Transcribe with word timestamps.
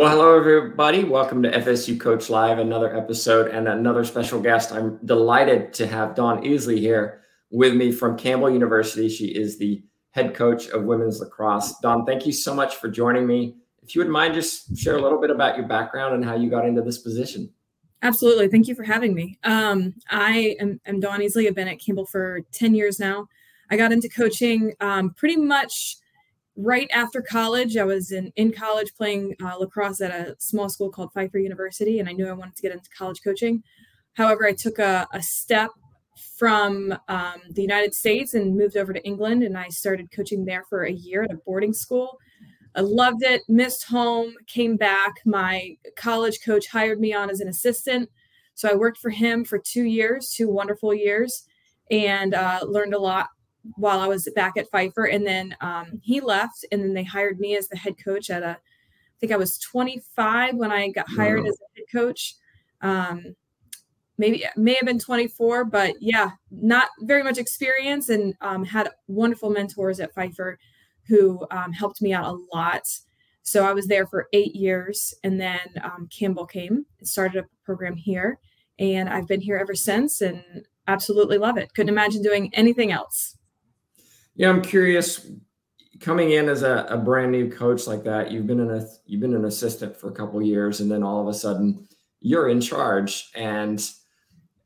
Well, 0.00 0.08
hello, 0.08 0.34
everybody. 0.34 1.04
Welcome 1.04 1.42
to 1.42 1.50
FSU 1.50 2.00
Coach 2.00 2.30
Live, 2.30 2.58
another 2.58 2.96
episode 2.96 3.48
and 3.48 3.68
another 3.68 4.02
special 4.02 4.40
guest. 4.40 4.72
I'm 4.72 4.98
delighted 5.04 5.74
to 5.74 5.86
have 5.86 6.14
Dawn 6.14 6.42
Easley 6.42 6.78
here 6.78 7.20
with 7.50 7.74
me 7.74 7.92
from 7.92 8.16
Campbell 8.16 8.48
University. 8.48 9.10
She 9.10 9.26
is 9.26 9.58
the 9.58 9.82
head 10.12 10.34
coach 10.34 10.68
of 10.68 10.84
women's 10.84 11.20
lacrosse. 11.20 11.78
Dawn, 11.80 12.06
thank 12.06 12.24
you 12.24 12.32
so 12.32 12.54
much 12.54 12.76
for 12.76 12.88
joining 12.88 13.26
me. 13.26 13.56
If 13.82 13.94
you 13.94 14.00
would 14.00 14.08
mind, 14.08 14.32
just 14.32 14.74
share 14.74 14.96
a 14.96 15.02
little 15.02 15.20
bit 15.20 15.28
about 15.28 15.58
your 15.58 15.68
background 15.68 16.14
and 16.14 16.24
how 16.24 16.34
you 16.34 16.48
got 16.48 16.64
into 16.64 16.80
this 16.80 16.96
position. 16.96 17.52
Absolutely. 18.00 18.48
Thank 18.48 18.68
you 18.68 18.74
for 18.74 18.84
having 18.84 19.12
me. 19.12 19.38
Um, 19.44 19.92
I 20.10 20.56
am, 20.60 20.80
am 20.86 21.00
Dawn 21.00 21.20
Easley. 21.20 21.46
I've 21.46 21.54
been 21.54 21.68
at 21.68 21.78
Campbell 21.78 22.06
for 22.06 22.40
10 22.52 22.74
years 22.74 22.98
now. 22.98 23.28
I 23.70 23.76
got 23.76 23.92
into 23.92 24.08
coaching 24.08 24.72
um, 24.80 25.10
pretty 25.10 25.36
much 25.36 25.98
right 26.62 26.88
after 26.92 27.22
college, 27.22 27.76
I 27.76 27.84
was 27.84 28.12
in, 28.12 28.32
in 28.36 28.52
college 28.52 28.94
playing 28.94 29.34
uh, 29.42 29.56
lacrosse 29.56 30.00
at 30.00 30.10
a 30.10 30.36
small 30.38 30.68
school 30.68 30.90
called 30.90 31.12
Pfeiffer 31.12 31.38
University, 31.38 31.98
and 31.98 32.08
I 32.08 32.12
knew 32.12 32.28
I 32.28 32.32
wanted 32.32 32.56
to 32.56 32.62
get 32.62 32.72
into 32.72 32.88
college 32.96 33.20
coaching. 33.22 33.62
However, 34.14 34.46
I 34.46 34.52
took 34.52 34.78
a, 34.78 35.06
a 35.12 35.22
step 35.22 35.70
from 36.36 36.96
um, 37.08 37.40
the 37.50 37.62
United 37.62 37.94
States 37.94 38.34
and 38.34 38.56
moved 38.56 38.76
over 38.76 38.92
to 38.92 39.04
England, 39.04 39.42
and 39.42 39.56
I 39.56 39.68
started 39.68 40.10
coaching 40.10 40.44
there 40.44 40.64
for 40.68 40.84
a 40.84 40.92
year 40.92 41.22
at 41.22 41.32
a 41.32 41.38
boarding 41.46 41.72
school. 41.72 42.18
I 42.74 42.82
loved 42.82 43.22
it, 43.22 43.42
missed 43.48 43.84
home, 43.84 44.34
came 44.46 44.76
back. 44.76 45.12
My 45.24 45.76
college 45.96 46.40
coach 46.44 46.68
hired 46.68 47.00
me 47.00 47.12
on 47.12 47.30
as 47.30 47.40
an 47.40 47.48
assistant. 47.48 48.08
So 48.54 48.68
I 48.68 48.74
worked 48.74 48.98
for 48.98 49.10
him 49.10 49.44
for 49.44 49.58
two 49.58 49.84
years, 49.84 50.30
two 50.30 50.48
wonderful 50.48 50.94
years, 50.94 51.44
and 51.90 52.34
uh, 52.34 52.60
learned 52.62 52.94
a 52.94 52.98
lot 52.98 53.28
while 53.76 54.00
I 54.00 54.06
was 54.06 54.28
back 54.34 54.56
at 54.56 54.70
Pfeiffer. 54.70 55.06
And 55.06 55.26
then 55.26 55.56
um, 55.60 56.00
he 56.02 56.20
left, 56.20 56.64
and 56.72 56.82
then 56.82 56.94
they 56.94 57.04
hired 57.04 57.38
me 57.38 57.56
as 57.56 57.68
the 57.68 57.76
head 57.76 57.94
coach 58.02 58.30
at 58.30 58.42
a, 58.42 58.50
I 58.50 59.18
think 59.20 59.32
I 59.32 59.36
was 59.36 59.58
25 59.58 60.54
when 60.54 60.72
I 60.72 60.88
got 60.88 61.08
hired 61.08 61.46
as 61.46 61.58
a 61.60 61.78
head 61.78 61.86
coach. 61.92 62.34
Um, 62.80 63.36
maybe 64.16 64.44
may 64.56 64.74
have 64.74 64.86
been 64.86 64.98
24, 64.98 65.64
but 65.64 65.94
yeah, 66.00 66.30
not 66.50 66.88
very 67.00 67.22
much 67.22 67.38
experience, 67.38 68.08
and 68.08 68.34
um, 68.40 68.64
had 68.64 68.90
wonderful 69.08 69.50
mentors 69.50 70.00
at 70.00 70.14
Pfeiffer 70.14 70.58
who 71.08 71.44
um, 71.50 71.72
helped 71.72 72.00
me 72.00 72.12
out 72.12 72.24
a 72.24 72.38
lot. 72.56 72.86
So 73.42 73.64
I 73.64 73.72
was 73.72 73.86
there 73.86 74.06
for 74.06 74.28
eight 74.32 74.54
years, 74.54 75.14
and 75.24 75.40
then 75.40 75.60
um, 75.82 76.08
Campbell 76.16 76.46
came 76.46 76.86
and 76.98 77.08
started 77.08 77.44
a 77.44 77.48
program 77.64 77.96
here, 77.96 78.38
and 78.78 79.08
I've 79.08 79.26
been 79.26 79.40
here 79.40 79.56
ever 79.56 79.74
since, 79.74 80.20
and 80.20 80.42
absolutely 80.86 81.38
love 81.38 81.56
it. 81.56 81.72
Couldn't 81.74 81.88
imagine 81.88 82.22
doing 82.22 82.50
anything 82.54 82.92
else. 82.92 83.36
Yeah, 84.34 84.48
I'm 84.48 84.62
curious. 84.62 85.30
Coming 86.00 86.30
in 86.30 86.48
as 86.48 86.62
a, 86.62 86.86
a 86.88 86.96
brand 86.96 87.30
new 87.30 87.50
coach 87.50 87.86
like 87.86 88.04
that, 88.04 88.30
you've 88.30 88.46
been 88.46 88.60
an 88.60 88.88
you've 89.04 89.20
been 89.20 89.34
an 89.34 89.44
assistant 89.44 89.96
for 89.96 90.08
a 90.08 90.12
couple 90.12 90.40
years, 90.40 90.80
and 90.80 90.90
then 90.90 91.02
all 91.02 91.20
of 91.20 91.28
a 91.28 91.34
sudden 91.34 91.86
you're 92.20 92.48
in 92.48 92.60
charge. 92.60 93.30
And 93.34 93.86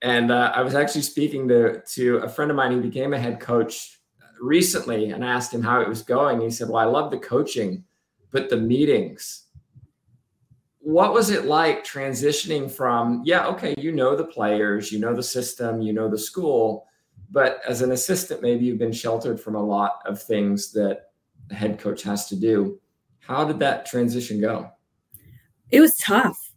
and 0.03 0.31
uh, 0.31 0.53
I 0.55 0.63
was 0.63 0.75
actually 0.75 1.03
speaking 1.03 1.49
to 1.49 1.81
to 1.95 2.19
a 2.19 2.29
friend 2.29 2.51
of 2.51 2.57
mine 2.57 2.73
who 2.73 2.81
became 2.81 3.15
a 3.15 3.19
head 3.19 3.41
coach 3.41 4.01
recently, 4.41 5.11
and 5.11 5.25
I 5.25 5.29
asked 5.29 5.53
him 5.53 5.63
how 5.63 5.81
it 5.81 5.89
was 5.89 6.03
going. 6.03 6.41
He 6.41 6.51
said, 6.51 6.69
"Well, 6.69 6.83
I 6.83 6.85
love 6.85 7.11
the 7.11 7.19
coaching, 7.19 7.85
but 8.31 8.49
the 8.49 8.57
meetings." 8.57 9.41
What 10.81 11.15
was 11.15 11.31
it 11.31 11.47
like 11.47 11.83
transitioning 11.83 12.71
from, 12.71 13.23
yeah, 13.25 13.47
okay, 13.47 13.75
you 13.79 13.91
know 13.91 14.15
the 14.15 14.27
players, 14.27 14.93
you 14.93 14.99
know 14.99 15.15
the 15.15 15.23
system, 15.23 15.81
you 15.81 15.95
know 15.95 16.11
the 16.11 16.19
school, 16.19 16.87
but 17.35 17.61
as 17.67 17.83
an 17.83 17.91
assistant, 17.91 18.43
maybe 18.43 18.65
you've 18.65 18.79
been 18.79 18.93
sheltered 18.93 19.41
from 19.41 19.57
a 19.57 19.63
lot 19.63 19.99
of 20.07 20.23
things 20.23 20.71
that 20.71 21.07
the 21.49 21.55
head 21.57 21.81
coach 21.81 22.05
has 22.05 22.29
to 22.29 22.37
do. 22.37 22.81
How 23.19 23.45
did 23.45 23.59
that 23.59 23.87
transition 23.87 24.41
go? 24.41 24.71
It 25.73 25.81
was 25.81 25.99
tough. 25.99 26.53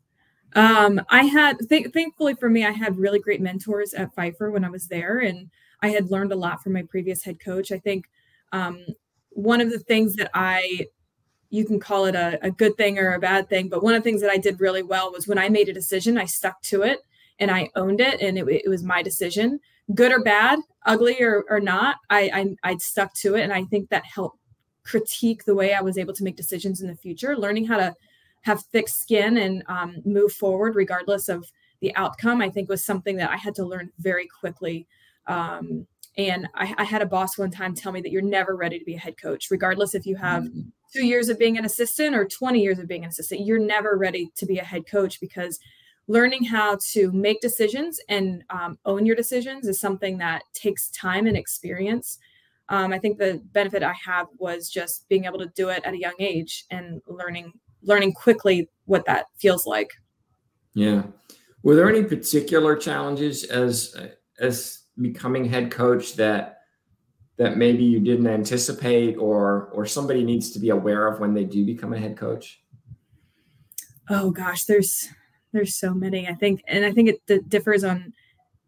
Um, 0.53 1.01
I 1.09 1.23
had, 1.23 1.57
th- 1.67 1.91
thankfully 1.93 2.35
for 2.35 2.47
me, 2.47 2.63
I 2.63 2.71
had 2.71 2.95
really 2.95 3.17
great 3.17 3.41
mentors 3.41 3.95
at 3.95 4.13
Pfeiffer 4.13 4.51
when 4.51 4.63
I 4.63 4.69
was 4.69 4.87
there, 4.87 5.17
and 5.17 5.49
I 5.81 5.89
had 5.89 6.11
learned 6.11 6.31
a 6.31 6.35
lot 6.35 6.61
from 6.61 6.73
my 6.73 6.83
previous 6.83 7.23
head 7.23 7.39
coach. 7.39 7.71
I 7.71 7.79
think 7.79 8.05
um, 8.51 8.85
one 9.29 9.61
of 9.61 9.71
the 9.71 9.79
things 9.79 10.15
that 10.17 10.29
I, 10.35 10.85
you 11.49 11.65
can 11.65 11.79
call 11.79 12.05
it 12.05 12.13
a, 12.13 12.37
a 12.43 12.51
good 12.51 12.77
thing 12.77 12.99
or 12.99 13.13
a 13.13 13.19
bad 13.19 13.49
thing, 13.49 13.67
but 13.67 13.81
one 13.81 13.95
of 13.95 14.03
the 14.03 14.07
things 14.07 14.21
that 14.21 14.29
I 14.29 14.37
did 14.37 14.61
really 14.61 14.83
well 14.83 15.11
was 15.11 15.27
when 15.27 15.39
I 15.39 15.49
made 15.49 15.69
a 15.69 15.73
decision, 15.73 16.19
I 16.19 16.25
stuck 16.25 16.61
to 16.63 16.83
it 16.83 16.99
and 17.39 17.51
I 17.51 17.69
owned 17.75 18.01
it, 18.01 18.21
and 18.21 18.37
it, 18.37 18.47
it 18.47 18.69
was 18.69 18.83
my 18.83 19.01
decision 19.01 19.59
good 19.93 20.11
or 20.11 20.21
bad, 20.21 20.59
ugly 20.85 21.21
or, 21.21 21.45
or 21.49 21.59
not, 21.59 21.97
I, 22.09 22.55
I 22.63 22.71
I 22.71 22.77
stuck 22.77 23.13
to 23.15 23.35
it, 23.35 23.41
and 23.41 23.53
I 23.53 23.63
think 23.65 23.89
that 23.89 24.05
helped 24.05 24.39
critique 24.83 25.45
the 25.45 25.55
way 25.55 25.73
I 25.73 25.81
was 25.81 25.97
able 25.97 26.13
to 26.13 26.23
make 26.23 26.35
decisions 26.35 26.81
in 26.81 26.87
the 26.87 26.95
future. 26.95 27.37
Learning 27.37 27.65
how 27.65 27.77
to 27.77 27.95
have 28.41 28.63
thick 28.71 28.87
skin 28.87 29.37
and 29.37 29.63
um, 29.67 29.97
move 30.05 30.31
forward 30.31 30.75
regardless 30.75 31.29
of 31.29 31.45
the 31.81 31.95
outcome, 31.95 32.41
I 32.41 32.49
think 32.49 32.69
was 32.69 32.85
something 32.85 33.17
that 33.17 33.29
I 33.29 33.37
had 33.37 33.55
to 33.55 33.65
learn 33.65 33.91
very 33.99 34.27
quickly. 34.39 34.87
Um, 35.27 35.85
and 36.17 36.47
I, 36.55 36.73
I, 36.77 36.83
had 36.85 37.01
a 37.01 37.05
boss 37.05 37.37
one 37.37 37.51
time 37.51 37.75
tell 37.75 37.91
me 37.91 38.01
that 38.01 38.11
you're 38.11 38.21
never 38.21 38.55
ready 38.55 38.79
to 38.79 38.85
be 38.85 38.95
a 38.95 38.99
head 38.99 39.21
coach, 39.21 39.51
regardless 39.51 39.93
if 39.93 40.05
you 40.05 40.15
have 40.15 40.43
mm-hmm. 40.43 40.61
two 40.93 41.05
years 41.05 41.27
of 41.29 41.37
being 41.37 41.57
an 41.57 41.65
assistant 41.65 42.15
or 42.15 42.25
20 42.25 42.59
years 42.59 42.79
of 42.79 42.87
being 42.87 43.03
an 43.03 43.09
assistant. 43.09 43.45
You're 43.45 43.59
never 43.59 43.97
ready 43.97 44.31
to 44.37 44.45
be 44.45 44.57
a 44.57 44.63
head 44.63 44.87
coach 44.89 45.19
because 45.19 45.59
learning 46.07 46.43
how 46.43 46.77
to 46.91 47.11
make 47.11 47.41
decisions 47.41 47.99
and 48.09 48.43
um, 48.49 48.79
own 48.85 49.05
your 49.05 49.15
decisions 49.15 49.67
is 49.67 49.79
something 49.79 50.17
that 50.17 50.43
takes 50.53 50.89
time 50.91 51.27
and 51.27 51.35
experience. 51.35 52.17
Um, 52.69 52.93
I 52.93 52.99
think 52.99 53.17
the 53.17 53.41
benefit 53.51 53.83
I 53.83 53.93
have 54.05 54.27
was 54.37 54.69
just 54.69 55.07
being 55.09 55.25
able 55.25 55.39
to 55.39 55.51
do 55.55 55.69
it 55.69 55.83
at 55.83 55.93
a 55.93 55.99
young 55.99 56.15
age 56.19 56.65
and 56.71 57.01
learning 57.07 57.53
learning 57.83 58.11
quickly 58.13 58.69
what 58.85 59.05
that 59.05 59.27
feels 59.37 59.65
like. 59.65 59.91
Yeah. 60.73 61.03
Were 61.63 61.75
there 61.75 61.89
any 61.89 62.03
particular 62.03 62.75
challenges 62.75 63.43
as 63.43 63.95
as 64.39 64.83
becoming 64.99 65.45
head 65.45 65.71
coach 65.71 66.15
that 66.15 66.61
that 67.37 67.57
maybe 67.57 67.83
you 67.83 67.99
didn't 67.99 68.27
anticipate 68.27 69.15
or 69.17 69.69
or 69.73 69.85
somebody 69.85 70.23
needs 70.23 70.51
to 70.51 70.59
be 70.59 70.69
aware 70.69 71.07
of 71.07 71.19
when 71.19 71.33
they 71.33 71.43
do 71.43 71.65
become 71.65 71.93
a 71.93 71.99
head 71.99 72.17
coach? 72.17 72.61
Oh 74.09 74.31
gosh, 74.31 74.65
there's 74.65 75.09
there's 75.57 75.75
so 75.75 75.93
many 75.93 76.27
i 76.27 76.33
think 76.33 76.63
and 76.67 76.85
i 76.85 76.91
think 76.91 77.09
it 77.09 77.21
d- 77.25 77.41
differs 77.47 77.83
on 77.83 78.13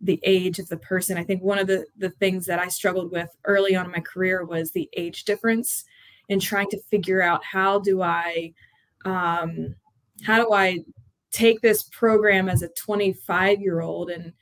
the 0.01 0.19
age 0.23 0.59
of 0.59 0.69
the 0.69 0.77
person. 0.77 1.17
I 1.17 1.23
think 1.23 1.41
one 1.43 1.59
of 1.59 1.67
the 1.67 1.85
the 1.97 2.09
things 2.11 2.45
that 2.45 2.59
i 2.59 2.67
struggled 2.67 3.11
with 3.11 3.29
early 3.45 3.75
on 3.75 3.85
in 3.85 3.91
my 3.91 3.99
career 3.99 4.45
was 4.45 4.71
the 4.71 4.89
age 4.95 5.23
difference 5.23 5.85
and 6.29 6.41
trying 6.41 6.69
to 6.69 6.81
figure 6.83 7.21
out 7.21 7.43
how 7.43 7.79
do 7.79 8.01
i 8.01 8.53
um 9.05 9.75
how 10.23 10.37
do 10.43 10.53
i 10.53 10.79
take 11.31 11.61
this 11.61 11.83
program 11.83 12.49
as 12.49 12.61
a 12.61 12.69
25 12.69 13.61
year 13.61 13.81
old 13.81 14.09
and 14.09 14.33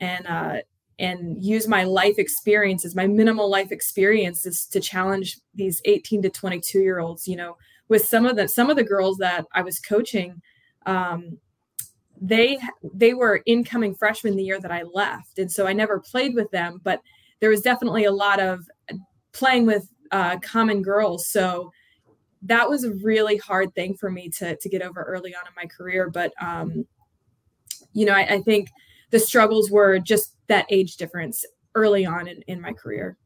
and 0.00 0.26
uh 0.26 0.56
and 0.98 1.44
use 1.44 1.68
my 1.68 1.84
life 1.84 2.18
experiences 2.18 2.96
my 2.96 3.06
minimal 3.06 3.48
life 3.48 3.70
experiences 3.70 4.66
to 4.66 4.80
challenge 4.80 5.38
these 5.54 5.80
18 5.84 6.22
to 6.22 6.30
22 6.30 6.80
year 6.80 6.98
olds 6.98 7.28
you 7.28 7.36
know 7.36 7.56
with 7.88 8.04
some 8.04 8.26
of 8.26 8.36
the 8.36 8.48
some 8.48 8.70
of 8.70 8.76
the 8.76 8.84
girls 8.84 9.18
that 9.18 9.44
i 9.52 9.62
was 9.62 9.78
coaching 9.78 10.40
um, 10.86 11.38
they 12.20 12.58
they 12.94 13.14
were 13.14 13.42
incoming 13.46 13.94
freshmen 13.94 14.36
the 14.36 14.44
year 14.44 14.60
that 14.60 14.72
I 14.72 14.82
left, 14.82 15.38
and 15.38 15.50
so 15.50 15.66
I 15.66 15.72
never 15.72 16.00
played 16.00 16.34
with 16.34 16.50
them. 16.50 16.80
But 16.82 17.00
there 17.40 17.50
was 17.50 17.60
definitely 17.60 18.04
a 18.04 18.12
lot 18.12 18.40
of 18.40 18.68
playing 19.32 19.66
with 19.66 19.88
uh, 20.10 20.38
common 20.38 20.82
girls, 20.82 21.28
so 21.28 21.70
that 22.42 22.68
was 22.68 22.84
a 22.84 22.94
really 22.94 23.36
hard 23.36 23.74
thing 23.74 23.94
for 23.94 24.10
me 24.10 24.28
to 24.30 24.56
to 24.56 24.68
get 24.68 24.82
over 24.82 25.02
early 25.02 25.34
on 25.34 25.46
in 25.46 25.52
my 25.54 25.66
career. 25.66 26.10
But 26.10 26.32
um, 26.40 26.86
you 27.92 28.06
know, 28.06 28.12
I, 28.12 28.34
I 28.34 28.40
think 28.42 28.68
the 29.10 29.18
struggles 29.18 29.70
were 29.70 29.98
just 29.98 30.34
that 30.48 30.66
age 30.70 30.96
difference 30.96 31.44
early 31.74 32.06
on 32.06 32.28
in, 32.28 32.42
in 32.42 32.60
my 32.60 32.72
career. 32.72 33.16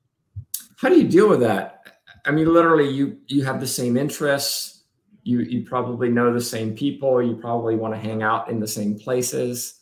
How 0.78 0.88
do 0.88 0.96
you 0.96 1.06
deal 1.06 1.28
with 1.28 1.40
that? 1.40 1.86
I 2.24 2.32
mean, 2.32 2.52
literally, 2.52 2.88
you 2.88 3.18
you 3.28 3.44
have 3.44 3.60
the 3.60 3.66
same 3.66 3.96
interests 3.96 4.79
you 5.22 5.40
you 5.40 5.64
probably 5.64 6.08
know 6.08 6.32
the 6.32 6.40
same 6.40 6.74
people 6.74 7.22
you 7.22 7.36
probably 7.36 7.76
want 7.76 7.94
to 7.94 8.00
hang 8.00 8.22
out 8.22 8.50
in 8.50 8.58
the 8.58 8.66
same 8.66 8.98
places 8.98 9.80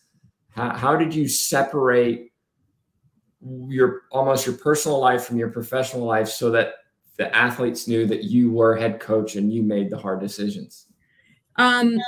how, 0.50 0.70
how 0.70 0.96
did 0.96 1.14
you 1.14 1.28
separate 1.28 2.32
your 3.68 4.02
almost 4.10 4.46
your 4.46 4.56
personal 4.56 4.98
life 4.98 5.24
from 5.24 5.36
your 5.36 5.50
professional 5.50 6.04
life 6.04 6.28
so 6.28 6.50
that 6.50 6.74
the 7.16 7.34
athletes 7.34 7.86
knew 7.88 8.06
that 8.06 8.24
you 8.24 8.50
were 8.50 8.76
head 8.76 9.00
coach 9.00 9.36
and 9.36 9.52
you 9.52 9.62
made 9.62 9.90
the 9.90 9.98
hard 9.98 10.20
decisions 10.20 10.86
um 11.56 11.98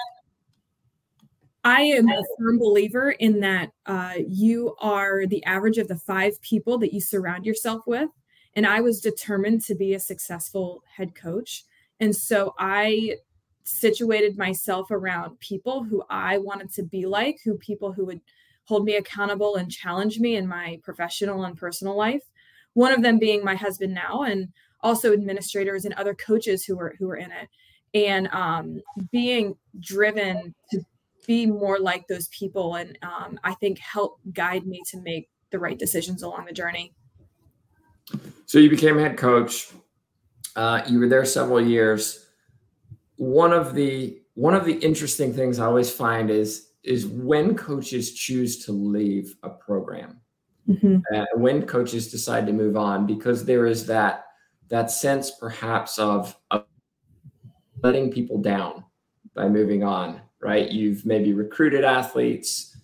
I 1.63 1.83
am 1.83 2.09
a 2.09 2.23
firm 2.39 2.59
believer 2.59 3.11
in 3.11 3.41
that 3.41 3.71
uh, 3.85 4.15
you 4.27 4.75
are 4.81 5.27
the 5.27 5.45
average 5.45 5.77
of 5.77 5.89
the 5.89 5.97
five 5.97 6.41
people 6.41 6.79
that 6.79 6.95
you 6.95 7.01
surround 7.03 7.45
yourself 7.45 7.87
with. 7.87 8.09
And 8.55 8.67
I 8.67 8.81
was 8.81 9.01
determined 9.01 9.63
to 9.67 9.75
be 9.75 9.95
a 9.95 10.01
successful 10.01 10.83
head 10.97 11.15
coach. 11.15 11.65
And 12.01 12.15
so 12.17 12.55
I 12.59 13.17
situated 13.65 14.37
myself 14.39 14.91
around 14.91 15.39
people 15.39 15.85
who 15.85 16.03
I 16.11 16.39
wanted 16.39 16.73
to 16.75 16.83
be 16.83 17.07
like, 17.07 17.39
who 17.45 17.57
people 17.59 17.93
who 17.93 18.05
would 18.07 18.21
hold 18.65 18.85
me 18.85 18.97
accountable 18.97 19.57
and 19.57 19.71
challenge 19.71 20.19
me 20.19 20.37
in 20.37 20.47
my 20.47 20.81
professional 20.83 21.45
and 21.45 21.57
personal 21.57 21.97
life. 21.97 22.23
One 22.75 22.93
of 22.93 23.03
them 23.03 23.19
being 23.19 23.45
my 23.45 23.55
husband 23.55 23.95
now, 23.95 24.23
and 24.23 24.49
also 24.83 25.13
administrators 25.13 25.85
and 25.85 25.95
other 25.95 26.15
coaches 26.15 26.65
who 26.65 26.77
were 26.77 26.95
who 26.99 27.07
were 27.07 27.17
in 27.17 27.31
it. 27.31 27.49
and 27.95 28.29
um, 28.29 28.81
being 29.11 29.57
driven 29.81 30.55
to 30.71 30.81
be 31.27 31.47
more 31.47 31.79
like 31.79 32.07
those 32.09 32.29
people 32.29 32.77
and 32.77 32.99
um, 33.03 33.39
i 33.45 33.55
think 33.55 33.79
help 33.79 34.19
guide 34.33 34.67
me 34.67 34.81
to 34.89 34.99
make 35.01 35.29
the 35.51 35.59
right 35.59 35.79
decisions 35.79 36.23
along 36.23 36.45
the 36.47 36.53
journey 36.53 36.93
so 38.47 38.59
you 38.59 38.71
became 38.71 38.99
head 38.99 39.17
coach 39.17 39.71
uh, 40.57 40.83
you 40.87 40.99
were 40.99 41.09
there 41.09 41.25
several 41.25 41.61
years. 41.61 42.27
One 43.17 43.53
of 43.53 43.75
the 43.75 44.21
one 44.35 44.55
of 44.55 44.65
the 44.65 44.75
interesting 44.75 45.35
things 45.35 45.59
i 45.59 45.67
always 45.67 45.91
find 45.91 46.31
is 46.31 46.71
is 46.83 47.07
when 47.07 47.55
coaches 47.55 48.15
choose 48.15 48.65
to 48.65 48.73
leave 48.73 49.35
a 49.43 49.51
program 49.51 50.19
mm-hmm. 50.69 50.97
uh, 51.15 51.27
when 51.35 51.67
coaches 51.67 52.11
decide 52.11 52.47
to 52.47 52.53
move 52.53 52.77
on 52.77 53.07
because 53.07 53.45
there 53.45 53.67
is 53.67 53.85
that 53.87 54.25
that 54.69 54.91
sense 54.91 55.33
perhaps 55.33 55.99
of, 55.99 56.35
of 56.51 56.65
letting 57.83 58.11
people 58.11 58.39
down 58.41 58.85
by 59.35 59.49
moving 59.49 59.85
on 59.85 60.21
right? 60.43 60.71
You've 60.71 61.05
maybe 61.05 61.35
recruited 61.35 61.85
athletes 61.85 62.75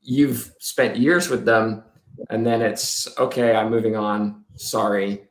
you've 0.00 0.52
spent 0.58 0.96
years 0.96 1.28
with 1.28 1.44
them 1.44 1.84
and 2.30 2.44
then 2.44 2.60
it's 2.60 3.06
okay 3.18 3.54
i'm 3.54 3.70
moving 3.70 3.94
on. 3.94 4.44
Sorry 4.56 5.28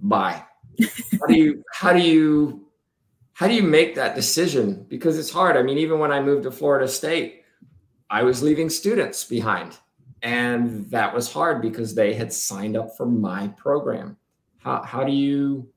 bye. 0.00 0.42
How 1.20 1.26
do 1.26 1.36
you 1.36 1.64
how 1.72 1.92
do 1.92 2.00
you 2.00 2.66
how 3.32 3.46
do 3.46 3.54
you 3.54 3.62
make 3.62 3.94
that 3.94 4.14
decision? 4.14 4.86
Because 4.88 5.18
it's 5.18 5.30
hard. 5.30 5.56
I 5.56 5.62
mean 5.62 5.78
even 5.78 5.98
when 5.98 6.12
i 6.12 6.20
moved 6.20 6.44
to 6.44 6.50
florida 6.50 6.88
state 6.88 7.42
i 8.10 8.22
was 8.22 8.42
leaving 8.42 8.70
students 8.70 9.24
behind. 9.24 9.78
And 10.22 10.90
that 10.90 11.14
was 11.14 11.32
hard 11.32 11.62
because 11.62 11.94
they 11.94 12.12
had 12.12 12.32
signed 12.32 12.76
up 12.76 12.96
for 12.96 13.06
my 13.06 13.48
program. 13.56 14.16
How, 14.58 14.82
how 14.82 15.04
do 15.04 15.12
you 15.12 15.68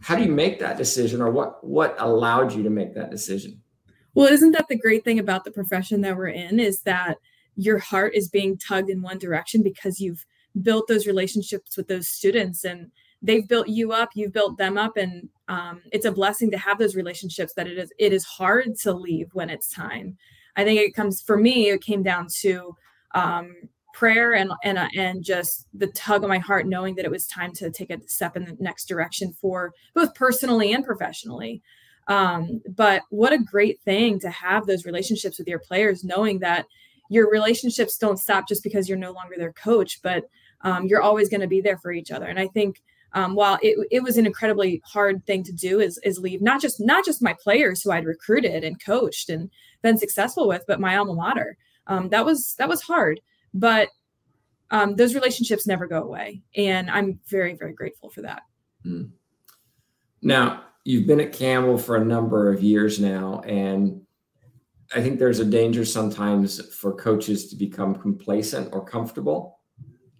how 0.00 0.16
do 0.16 0.22
you 0.22 0.30
make 0.30 0.58
that 0.60 0.76
decision 0.76 1.20
or 1.20 1.30
what 1.30 1.64
what 1.64 1.96
allowed 1.98 2.52
you 2.52 2.62
to 2.62 2.70
make 2.70 2.94
that 2.94 3.10
decision? 3.10 3.60
Well 4.14 4.32
isn't 4.32 4.52
that 4.52 4.68
the 4.68 4.78
great 4.78 5.04
thing 5.04 5.18
about 5.18 5.44
the 5.44 5.50
profession 5.50 6.00
that 6.02 6.16
we're 6.16 6.28
in 6.28 6.58
is 6.58 6.82
that 6.82 7.18
your 7.56 7.78
heart 7.78 8.14
is 8.14 8.28
being 8.28 8.58
tugged 8.58 8.90
in 8.90 9.02
one 9.02 9.18
direction 9.18 9.62
because 9.62 10.00
you've 10.00 10.26
built 10.62 10.88
those 10.88 11.06
relationships 11.06 11.76
with 11.76 11.88
those 11.88 12.08
students. 12.08 12.64
And 12.64 12.90
they've 13.22 13.48
built 13.48 13.68
you 13.68 13.92
up 13.92 14.10
you've 14.14 14.32
built 14.32 14.58
them 14.58 14.76
up 14.76 14.96
and 14.96 15.28
um, 15.48 15.82
it's 15.92 16.06
a 16.06 16.12
blessing 16.12 16.50
to 16.50 16.58
have 16.58 16.78
those 16.78 16.96
relationships 16.96 17.52
that 17.54 17.66
it 17.66 17.78
is 17.78 17.92
it 17.98 18.12
is 18.12 18.24
hard 18.24 18.76
to 18.82 18.92
leave 18.92 19.28
when 19.32 19.50
it's 19.50 19.68
time. 19.68 20.16
I 20.56 20.64
think 20.64 20.80
it 20.80 20.94
comes 20.94 21.20
for 21.20 21.36
me 21.36 21.70
it 21.70 21.82
came 21.82 22.02
down 22.02 22.26
to 22.40 22.74
um, 23.14 23.54
prayer 23.94 24.34
and 24.34 24.50
and 24.64 24.78
uh, 24.78 24.88
and 24.96 25.22
just 25.22 25.66
the 25.72 25.86
tug 25.88 26.24
of 26.24 26.28
my 26.28 26.38
heart 26.38 26.66
knowing 26.66 26.96
that 26.96 27.04
it 27.04 27.10
was 27.10 27.26
time 27.26 27.52
to 27.54 27.70
take 27.70 27.90
a 27.90 28.00
step 28.08 28.36
in 28.36 28.44
the 28.44 28.56
next 28.58 28.86
direction 28.86 29.32
for 29.32 29.72
both 29.94 30.14
personally 30.14 30.72
and 30.72 30.84
professionally. 30.84 31.62
Um, 32.08 32.62
but 32.68 33.02
what 33.10 33.32
a 33.32 33.38
great 33.38 33.80
thing 33.80 34.20
to 34.20 34.30
have 34.30 34.66
those 34.66 34.84
relationships 34.84 35.38
with 35.38 35.48
your 35.48 35.58
players 35.58 36.04
knowing 36.04 36.38
that 36.40 36.66
your 37.08 37.30
relationships 37.30 37.98
don't 37.98 38.18
stop 38.18 38.48
just 38.48 38.62
because 38.62 38.88
you're 38.88 38.98
no 38.98 39.10
longer 39.12 39.34
their 39.36 39.52
coach 39.52 40.00
but 40.02 40.24
um, 40.62 40.86
you're 40.86 41.02
always 41.02 41.28
going 41.28 41.40
to 41.40 41.48
be 41.48 41.60
there 41.60 41.78
for 41.78 41.90
each 41.92 42.12
other. 42.12 42.26
And 42.26 42.38
i 42.38 42.46
think 42.46 42.80
um, 43.16 43.34
while 43.34 43.58
it, 43.62 43.88
it 43.90 44.02
was 44.02 44.18
an 44.18 44.26
incredibly 44.26 44.82
hard 44.84 45.24
thing 45.26 45.42
to 45.42 45.52
do 45.52 45.80
is, 45.80 45.98
is 46.04 46.18
leave 46.18 46.42
not 46.42 46.60
just 46.60 46.78
not 46.80 47.04
just 47.04 47.22
my 47.22 47.34
players 47.42 47.82
who 47.82 47.90
i'd 47.90 48.04
recruited 48.04 48.62
and 48.62 48.82
coached 48.84 49.30
and 49.30 49.50
been 49.82 49.98
successful 49.98 50.46
with 50.46 50.62
but 50.68 50.78
my 50.78 50.96
alma 50.96 51.14
mater 51.14 51.56
um, 51.88 52.08
that 52.10 52.24
was 52.24 52.54
that 52.58 52.68
was 52.68 52.82
hard 52.82 53.20
but 53.52 53.88
um, 54.70 54.96
those 54.96 55.14
relationships 55.14 55.66
never 55.66 55.86
go 55.86 56.02
away 56.02 56.42
and 56.54 56.88
i'm 56.90 57.18
very 57.26 57.54
very 57.54 57.72
grateful 57.72 58.10
for 58.10 58.22
that 58.22 58.42
mm. 58.84 59.10
now 60.22 60.62
you've 60.84 61.06
been 61.06 61.20
at 61.20 61.32
campbell 61.32 61.78
for 61.78 61.96
a 61.96 62.04
number 62.04 62.52
of 62.52 62.62
years 62.62 63.00
now 63.00 63.40
and 63.46 64.00
i 64.94 65.00
think 65.00 65.18
there's 65.18 65.40
a 65.40 65.44
danger 65.44 65.84
sometimes 65.84 66.74
for 66.74 66.92
coaches 66.92 67.48
to 67.48 67.56
become 67.56 67.94
complacent 67.94 68.68
or 68.72 68.84
comfortable 68.84 69.60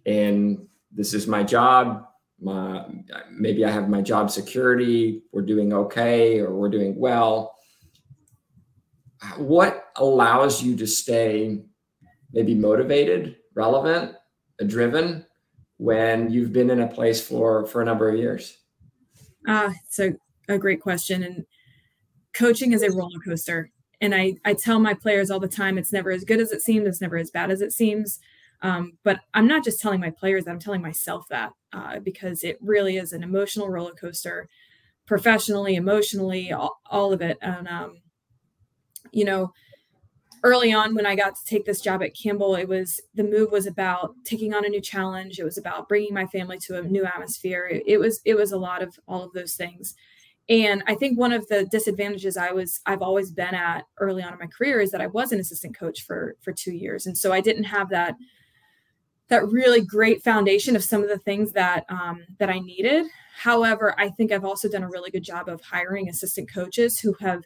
and 0.05 0.65
this 0.91 1.13
is 1.13 1.27
my 1.27 1.43
job 1.43 2.07
my 2.39 2.85
maybe 3.31 3.65
i 3.65 3.71
have 3.71 3.89
my 3.89 4.01
job 4.01 4.29
security 4.29 5.23
we're 5.31 5.41
doing 5.41 5.73
okay 5.73 6.39
or 6.39 6.53
we're 6.53 6.69
doing 6.69 6.95
well. 6.97 7.55
What 9.37 9.85
allows 9.95 10.61
you 10.61 10.75
to 10.77 10.85
stay 10.85 11.63
maybe 12.31 12.53
motivated 12.53 13.37
relevant 13.55 14.15
driven 14.65 15.25
when 15.77 16.29
you've 16.29 16.53
been 16.53 16.69
in 16.69 16.81
a 16.81 16.87
place 16.87 17.25
for 17.25 17.65
for 17.65 17.81
a 17.81 17.85
number 17.85 18.09
of 18.09 18.17
years? 18.17 18.57
Uh 19.47 19.73
it's 19.87 19.99
a, 19.99 20.13
a 20.47 20.57
great 20.57 20.81
question 20.81 21.23
and 21.23 21.45
coaching 22.33 22.73
is 22.73 22.83
a 22.83 22.91
roller 22.91 23.19
coaster 23.25 23.71
and 24.01 24.13
i 24.13 24.35
i 24.45 24.53
tell 24.53 24.79
my 24.79 24.93
players 24.93 25.31
all 25.31 25.39
the 25.39 25.47
time 25.47 25.79
it's 25.79 25.91
never 25.91 26.11
as 26.11 26.23
good 26.23 26.39
as 26.39 26.51
it 26.51 26.61
seems 26.61 26.87
it's 26.87 27.01
never 27.01 27.17
as 27.17 27.31
bad 27.31 27.49
as 27.49 27.61
it 27.61 27.73
seems. 27.73 28.19
Um, 28.61 28.97
but 29.03 29.19
I'm 29.33 29.47
not 29.47 29.63
just 29.63 29.79
telling 29.79 29.99
my 29.99 30.09
players 30.09 30.45
that, 30.45 30.51
I'm 30.51 30.59
telling 30.59 30.81
myself 30.81 31.25
that 31.29 31.51
uh, 31.73 31.99
because 31.99 32.43
it 32.43 32.57
really 32.61 32.97
is 32.97 33.13
an 33.13 33.23
emotional 33.23 33.69
roller 33.69 33.93
coaster, 33.93 34.47
professionally, 35.05 35.75
emotionally, 35.75 36.51
all, 36.51 36.81
all 36.89 37.13
of 37.13 37.21
it. 37.21 37.37
And, 37.41 37.67
um, 37.67 38.01
you 39.11 39.25
know, 39.25 39.53
early 40.43 40.71
on 40.71 40.95
when 40.95 41.05
I 41.05 41.15
got 41.15 41.35
to 41.35 41.45
take 41.45 41.65
this 41.65 41.81
job 41.81 42.03
at 42.03 42.15
Campbell, 42.15 42.55
it 42.55 42.67
was 42.67 43.01
the 43.15 43.23
move 43.23 43.51
was 43.51 43.67
about 43.67 44.15
taking 44.23 44.53
on 44.53 44.65
a 44.65 44.69
new 44.69 44.81
challenge. 44.81 45.39
It 45.39 45.43
was 45.43 45.57
about 45.57 45.89
bringing 45.89 46.13
my 46.13 46.25
family 46.27 46.57
to 46.59 46.79
a 46.79 46.83
new 46.83 47.05
atmosphere. 47.05 47.65
It, 47.65 47.83
it 47.85 47.97
was, 47.97 48.21
it 48.25 48.35
was 48.35 48.51
a 48.51 48.57
lot 48.57 48.81
of 48.81 48.97
all 49.07 49.23
of 49.23 49.33
those 49.33 49.55
things. 49.55 49.95
And 50.49 50.81
I 50.87 50.95
think 50.95 51.19
one 51.19 51.33
of 51.33 51.47
the 51.47 51.65
disadvantages 51.65 52.37
I 52.37 52.51
was 52.51 52.79
I've 52.85 53.01
always 53.01 53.31
been 53.31 53.53
at 53.53 53.83
early 53.99 54.23
on 54.23 54.31
in 54.31 54.39
my 54.39 54.47
career 54.47 54.79
is 54.79 54.91
that 54.91 55.01
I 55.01 55.07
was 55.07 55.31
an 55.31 55.39
assistant 55.39 55.77
coach 55.77 56.03
for 56.03 56.35
for 56.41 56.53
2 56.53 56.71
years 56.71 57.05
and 57.05 57.17
so 57.17 57.33
I 57.33 57.41
didn't 57.41 57.65
have 57.65 57.89
that 57.89 58.15
that 59.29 59.47
really 59.47 59.81
great 59.81 60.23
foundation 60.23 60.75
of 60.75 60.83
some 60.83 61.03
of 61.03 61.09
the 61.09 61.19
things 61.19 61.51
that 61.53 61.85
um, 61.89 62.25
that 62.39 62.49
I 62.49 62.59
needed. 62.59 63.05
However, 63.35 63.93
I 63.99 64.09
think 64.09 64.31
I've 64.31 64.45
also 64.45 64.69
done 64.69 64.83
a 64.83 64.89
really 64.89 65.11
good 65.11 65.23
job 65.23 65.47
of 65.47 65.61
hiring 65.61 66.09
assistant 66.09 66.51
coaches 66.51 66.99
who 66.99 67.13
have 67.19 67.43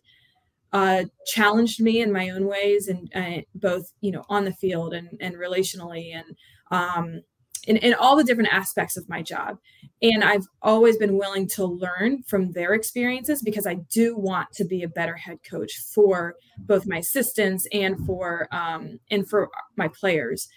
uh, 0.73 1.03
challenged 1.25 1.81
me 1.81 2.01
in 2.01 2.11
my 2.11 2.29
own 2.29 2.47
ways, 2.47 2.88
and 2.88 3.11
uh, 3.15 3.41
both 3.55 3.91
you 4.01 4.11
know 4.11 4.23
on 4.29 4.45
the 4.45 4.53
field 4.53 4.93
and 4.93 5.09
and 5.19 5.35
relationally, 5.35 6.13
and 6.15 6.35
um, 6.71 7.21
in, 7.67 7.77
in 7.77 7.93
all 7.93 8.15
the 8.15 8.23
different 8.23 8.53
aspects 8.53 8.97
of 8.97 9.07
my 9.09 9.21
job. 9.21 9.57
And 10.01 10.23
I've 10.23 10.47
always 10.61 10.97
been 10.97 11.17
willing 11.17 11.47
to 11.50 11.65
learn 11.65 12.23
from 12.23 12.51
their 12.51 12.73
experiences 12.73 13.41
because 13.41 13.67
I 13.67 13.75
do 13.91 14.17
want 14.17 14.51
to 14.53 14.65
be 14.65 14.83
a 14.83 14.88
better 14.88 15.15
head 15.15 15.39
coach 15.47 15.73
for 15.93 16.35
both 16.57 16.88
my 16.88 16.97
assistants 16.97 17.67
and 17.71 18.03
for 18.05 18.47
um, 18.51 19.00
and 19.09 19.27
for 19.27 19.50
my 19.75 19.89
players. 19.89 20.47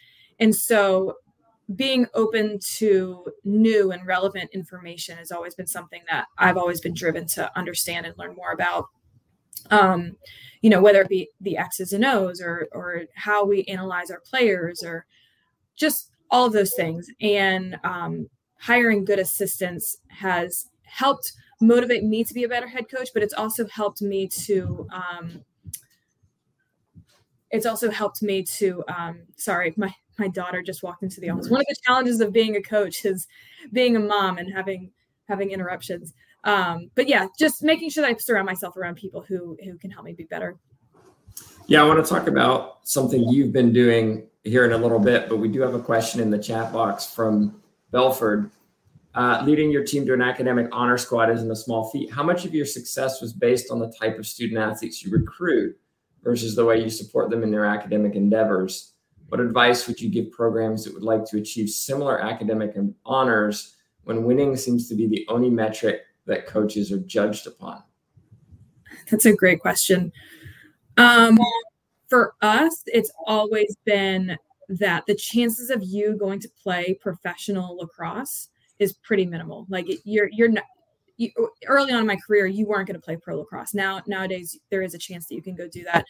And 0.40 0.54
so 0.54 1.16
being 1.76 2.06
open 2.14 2.58
to 2.76 3.26
new 3.44 3.90
and 3.92 4.06
relevant 4.06 4.50
information 4.52 5.16
has 5.16 5.32
always 5.32 5.54
been 5.54 5.66
something 5.66 6.02
that 6.10 6.26
I've 6.36 6.56
always 6.58 6.80
been 6.80 6.94
driven 6.94 7.26
to 7.28 7.50
understand 7.56 8.06
and 8.06 8.16
learn 8.18 8.34
more 8.34 8.52
about. 8.52 8.88
Um, 9.70 10.16
you 10.60 10.68
know, 10.68 10.82
whether 10.82 11.00
it 11.00 11.08
be 11.08 11.30
the 11.40 11.56
X's 11.56 11.92
and 11.92 12.04
O's 12.04 12.40
or 12.40 12.68
or 12.72 13.04
how 13.14 13.44
we 13.44 13.64
analyze 13.64 14.10
our 14.10 14.20
players 14.20 14.82
or 14.82 15.06
just 15.76 16.10
all 16.30 16.46
of 16.46 16.52
those 16.52 16.74
things. 16.74 17.08
And 17.20 17.78
um, 17.84 18.28
hiring 18.58 19.04
good 19.04 19.18
assistants 19.18 19.98
has 20.08 20.68
helped 20.82 21.32
motivate 21.60 22.04
me 22.04 22.24
to 22.24 22.34
be 22.34 22.44
a 22.44 22.48
better 22.48 22.66
head 22.66 22.90
coach, 22.90 23.08
but 23.14 23.22
it's 23.22 23.34
also 23.34 23.66
helped 23.68 24.02
me 24.02 24.26
to 24.28 24.86
um, 24.92 25.44
it's 27.50 27.66
also 27.66 27.90
helped 27.90 28.20
me 28.20 28.42
to 28.42 28.82
um, 28.88 29.22
sorry 29.36 29.72
my 29.76 29.94
my 30.18 30.28
daughter 30.28 30.62
just 30.62 30.82
walked 30.82 31.02
into 31.02 31.20
the 31.20 31.30
office. 31.30 31.48
One 31.48 31.60
of 31.60 31.66
the 31.68 31.76
challenges 31.86 32.20
of 32.20 32.32
being 32.32 32.56
a 32.56 32.62
coach 32.62 33.04
is 33.04 33.26
being 33.72 33.96
a 33.96 34.00
mom 34.00 34.38
and 34.38 34.52
having 34.52 34.90
having 35.28 35.50
interruptions. 35.50 36.12
Um, 36.44 36.90
but 36.94 37.08
yeah, 37.08 37.26
just 37.38 37.62
making 37.62 37.90
sure 37.90 38.02
that 38.02 38.14
I 38.14 38.16
surround 38.18 38.46
myself 38.46 38.76
around 38.76 38.96
people 38.96 39.22
who 39.22 39.56
who 39.64 39.78
can 39.78 39.90
help 39.90 40.04
me 40.04 40.12
be 40.12 40.24
better. 40.24 40.56
Yeah, 41.66 41.82
I 41.82 41.88
want 41.88 42.04
to 42.04 42.08
talk 42.08 42.26
about 42.26 42.86
something 42.86 43.26
you've 43.28 43.52
been 43.52 43.72
doing 43.72 44.26
here 44.44 44.66
in 44.66 44.72
a 44.72 44.78
little 44.78 44.98
bit, 44.98 45.28
but 45.28 45.38
we 45.38 45.48
do 45.48 45.62
have 45.62 45.74
a 45.74 45.80
question 45.80 46.20
in 46.20 46.30
the 46.30 46.38
chat 46.38 46.72
box 46.72 47.06
from 47.06 47.60
Belford. 47.90 48.50
Uh, 49.14 49.42
leading 49.46 49.70
your 49.70 49.84
team 49.84 50.04
to 50.04 50.12
an 50.12 50.20
academic 50.20 50.68
honor 50.72 50.98
squad 50.98 51.30
isn't 51.30 51.50
a 51.50 51.56
small 51.56 51.88
feat. 51.90 52.12
How 52.12 52.22
much 52.22 52.44
of 52.44 52.54
your 52.54 52.66
success 52.66 53.20
was 53.20 53.32
based 53.32 53.70
on 53.70 53.78
the 53.78 53.94
type 53.98 54.18
of 54.18 54.26
student 54.26 54.58
athletes 54.58 55.04
you 55.04 55.12
recruit 55.12 55.78
versus 56.22 56.56
the 56.56 56.64
way 56.64 56.82
you 56.82 56.90
support 56.90 57.30
them 57.30 57.42
in 57.42 57.50
their 57.50 57.64
academic 57.64 58.16
endeavors? 58.16 58.93
What 59.34 59.40
advice 59.40 59.88
would 59.88 60.00
you 60.00 60.10
give 60.10 60.30
programs 60.30 60.84
that 60.84 60.94
would 60.94 61.02
like 61.02 61.24
to 61.24 61.38
achieve 61.38 61.68
similar 61.68 62.20
academic 62.20 62.76
honors 63.04 63.74
when 64.04 64.22
winning 64.22 64.54
seems 64.54 64.88
to 64.88 64.94
be 64.94 65.08
the 65.08 65.26
only 65.28 65.50
metric 65.50 66.02
that 66.26 66.46
coaches 66.46 66.92
are 66.92 67.00
judged 67.00 67.48
upon? 67.48 67.82
That's 69.10 69.26
a 69.26 69.34
great 69.34 69.58
question. 69.58 70.12
Um, 70.98 71.36
for 72.08 72.34
us, 72.42 72.84
it's 72.86 73.10
always 73.26 73.76
been 73.84 74.38
that 74.68 75.04
the 75.06 75.16
chances 75.16 75.68
of 75.68 75.82
you 75.82 76.16
going 76.16 76.38
to 76.38 76.48
play 76.62 76.96
professional 77.00 77.78
lacrosse 77.78 78.50
is 78.78 78.92
pretty 78.92 79.26
minimal. 79.26 79.66
Like 79.68 79.88
you're 80.04 80.30
you're 80.30 80.46
not 80.46 80.66
you, 81.16 81.30
early 81.66 81.92
on 81.92 82.00
in 82.00 82.06
my 82.06 82.16
career, 82.16 82.46
you 82.46 82.66
weren't 82.66 82.88
going 82.88 83.00
to 83.00 83.04
play 83.04 83.16
pro 83.16 83.38
lacrosse. 83.38 83.74
Now, 83.74 84.02
nowadays, 84.06 84.58
there 84.70 84.82
is 84.82 84.94
a 84.94 84.98
chance 84.98 85.26
that 85.26 85.34
you 85.34 85.42
can 85.42 85.54
go 85.54 85.68
do 85.68 85.84
that. 85.84 86.04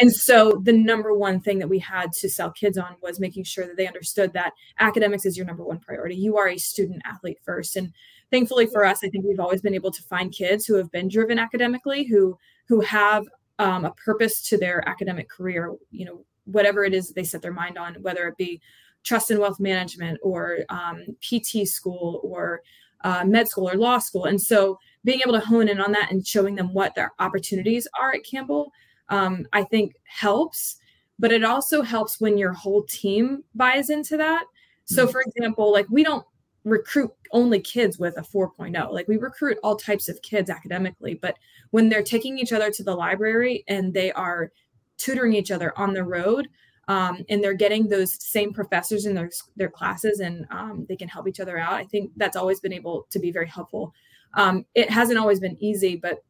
And 0.00 0.12
so, 0.12 0.60
the 0.64 0.72
number 0.72 1.14
one 1.14 1.40
thing 1.40 1.58
that 1.58 1.68
we 1.68 1.78
had 1.78 2.12
to 2.14 2.28
sell 2.28 2.50
kids 2.50 2.76
on 2.76 2.96
was 3.00 3.20
making 3.20 3.44
sure 3.44 3.66
that 3.66 3.76
they 3.76 3.86
understood 3.86 4.32
that 4.32 4.52
academics 4.78 5.24
is 5.24 5.36
your 5.36 5.46
number 5.46 5.64
one 5.64 5.78
priority. 5.78 6.16
You 6.16 6.36
are 6.36 6.48
a 6.48 6.58
student 6.58 7.02
athlete 7.04 7.38
first, 7.44 7.76
and 7.76 7.92
thankfully 8.30 8.66
for 8.66 8.84
us, 8.84 9.04
I 9.04 9.08
think 9.08 9.24
we've 9.24 9.40
always 9.40 9.62
been 9.62 9.74
able 9.74 9.92
to 9.92 10.02
find 10.02 10.32
kids 10.32 10.66
who 10.66 10.74
have 10.74 10.90
been 10.90 11.08
driven 11.08 11.38
academically, 11.38 12.04
who 12.04 12.36
who 12.66 12.80
have 12.80 13.26
um, 13.58 13.84
a 13.84 13.92
purpose 13.92 14.42
to 14.48 14.58
their 14.58 14.86
academic 14.88 15.28
career. 15.28 15.74
You 15.90 16.06
know, 16.06 16.24
whatever 16.44 16.84
it 16.84 16.94
is 16.94 17.10
they 17.10 17.24
set 17.24 17.42
their 17.42 17.52
mind 17.52 17.78
on, 17.78 17.94
whether 18.02 18.26
it 18.26 18.36
be 18.36 18.60
trust 19.02 19.30
and 19.30 19.40
wealth 19.40 19.60
management 19.60 20.18
or 20.22 20.58
um, 20.68 21.04
PT 21.20 21.66
school 21.66 22.20
or 22.22 22.62
uh, 23.02 23.24
med 23.24 23.48
school 23.48 23.68
or 23.68 23.76
law 23.76 23.98
school. 23.98 24.24
And 24.24 24.40
so 24.40 24.78
being 25.04 25.20
able 25.22 25.38
to 25.38 25.44
hone 25.44 25.68
in 25.68 25.80
on 25.80 25.92
that 25.92 26.10
and 26.10 26.26
showing 26.26 26.54
them 26.54 26.72
what 26.72 26.94
their 26.94 27.12
opportunities 27.18 27.88
are 28.00 28.12
at 28.12 28.24
Campbell, 28.24 28.72
um, 29.08 29.46
I 29.52 29.64
think 29.64 29.94
helps. 30.04 30.76
But 31.18 31.32
it 31.32 31.44
also 31.44 31.82
helps 31.82 32.20
when 32.20 32.38
your 32.38 32.52
whole 32.52 32.82
team 32.84 33.44
buys 33.54 33.90
into 33.90 34.16
that. 34.16 34.44
So, 34.84 35.04
mm-hmm. 35.04 35.12
for 35.12 35.22
example, 35.22 35.72
like 35.72 35.86
we 35.90 36.02
don't 36.02 36.24
recruit 36.64 37.10
only 37.32 37.60
kids 37.60 37.98
with 37.98 38.16
a 38.18 38.22
4.0 38.22 38.92
like 38.92 39.08
we 39.08 39.16
recruit 39.16 39.56
all 39.62 39.76
types 39.76 40.08
of 40.08 40.20
kids 40.20 40.50
academically 40.50 41.14
but 41.14 41.36
when 41.70 41.88
they're 41.88 42.02
taking 42.02 42.38
each 42.38 42.52
other 42.52 42.70
to 42.70 42.82
the 42.82 42.94
library 42.94 43.64
and 43.68 43.94
they 43.94 44.12
are 44.12 44.52
tutoring 44.98 45.32
each 45.32 45.50
other 45.50 45.72
on 45.78 45.94
the 45.94 46.04
road 46.04 46.48
um, 46.90 47.24
and 47.28 47.42
they're 47.42 47.54
getting 47.54 47.86
those 47.86 48.20
same 48.20 48.52
professors 48.52 49.06
in 49.06 49.14
their, 49.14 49.30
their 49.54 49.70
classes 49.70 50.18
and 50.18 50.44
um, 50.50 50.86
they 50.88 50.96
can 50.96 51.06
help 51.06 51.28
each 51.28 51.38
other 51.38 51.56
out. 51.56 51.74
I 51.74 51.84
think 51.84 52.10
that's 52.16 52.36
always 52.36 52.58
been 52.58 52.72
able 52.72 53.06
to 53.10 53.20
be 53.20 53.30
very 53.30 53.46
helpful. 53.46 53.94
Um, 54.34 54.66
it 54.74 54.90
hasn't 54.90 55.16
always 55.16 55.38
been 55.38 55.56
easy, 55.62 55.94
but 55.94 56.24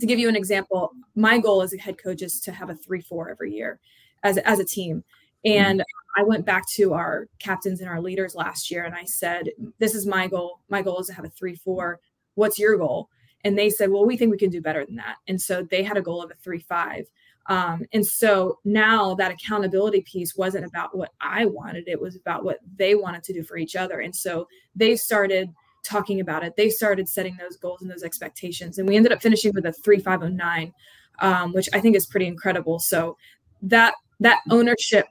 to 0.00 0.06
give 0.06 0.18
you 0.18 0.28
an 0.28 0.34
example, 0.34 0.90
my 1.14 1.38
goal 1.38 1.62
as 1.62 1.72
a 1.72 1.78
head 1.78 1.96
coach 1.96 2.22
is 2.22 2.40
to 2.40 2.50
have 2.50 2.70
a 2.70 2.74
three 2.74 3.02
four 3.02 3.30
every 3.30 3.54
year 3.54 3.78
as, 4.24 4.36
as 4.38 4.58
a 4.58 4.64
team. 4.64 5.04
And 5.44 5.78
mm-hmm. 5.78 6.20
I 6.20 6.24
went 6.24 6.44
back 6.44 6.68
to 6.70 6.92
our 6.94 7.28
captains 7.38 7.80
and 7.80 7.88
our 7.88 8.00
leaders 8.00 8.34
last 8.34 8.72
year 8.72 8.86
and 8.86 8.96
I 8.96 9.04
said, 9.04 9.48
This 9.78 9.94
is 9.94 10.08
my 10.08 10.26
goal. 10.26 10.58
My 10.68 10.82
goal 10.82 10.98
is 10.98 11.06
to 11.06 11.14
have 11.14 11.24
a 11.24 11.30
three 11.30 11.54
four. 11.54 12.00
What's 12.34 12.58
your 12.58 12.76
goal? 12.78 13.10
And 13.44 13.56
they 13.56 13.70
said, 13.70 13.92
Well, 13.92 14.06
we 14.06 14.16
think 14.16 14.32
we 14.32 14.38
can 14.38 14.50
do 14.50 14.60
better 14.60 14.84
than 14.84 14.96
that. 14.96 15.18
And 15.28 15.40
so 15.40 15.62
they 15.62 15.84
had 15.84 15.96
a 15.96 16.02
goal 16.02 16.20
of 16.20 16.32
a 16.32 16.42
three 16.42 16.58
five. 16.58 17.06
Um, 17.46 17.84
and 17.92 18.06
so 18.06 18.58
now 18.64 19.14
that 19.16 19.30
accountability 19.30 20.00
piece 20.00 20.34
wasn't 20.34 20.64
about 20.64 20.96
what 20.96 21.12
I 21.20 21.44
wanted, 21.44 21.88
it 21.88 22.00
was 22.00 22.16
about 22.16 22.44
what 22.44 22.60
they 22.76 22.94
wanted 22.94 23.22
to 23.24 23.32
do 23.32 23.42
for 23.42 23.56
each 23.56 23.76
other. 23.76 24.00
And 24.00 24.14
so 24.14 24.48
they 24.74 24.96
started 24.96 25.50
talking 25.82 26.20
about 26.20 26.42
it. 26.42 26.56
They 26.56 26.70
started 26.70 27.08
setting 27.08 27.36
those 27.36 27.56
goals 27.56 27.82
and 27.82 27.90
those 27.90 28.02
expectations. 28.02 28.78
And 28.78 28.88
we 28.88 28.96
ended 28.96 29.12
up 29.12 29.20
finishing 29.20 29.52
with 29.54 29.66
a 29.66 29.72
3509, 29.72 30.72
um, 31.20 31.52
which 31.52 31.68
I 31.72 31.80
think 31.80 31.94
is 31.94 32.06
pretty 32.06 32.26
incredible. 32.26 32.78
So 32.78 33.16
that 33.62 33.94
that 34.20 34.40
ownership 34.50 35.06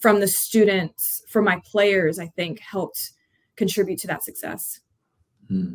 from 0.00 0.20
the 0.20 0.26
students, 0.26 1.22
from 1.28 1.44
my 1.44 1.60
players, 1.64 2.18
I 2.18 2.26
think 2.28 2.58
helped 2.58 3.12
contribute 3.54 3.98
to 4.00 4.06
that 4.08 4.24
success. 4.24 4.80
Hmm. 5.48 5.74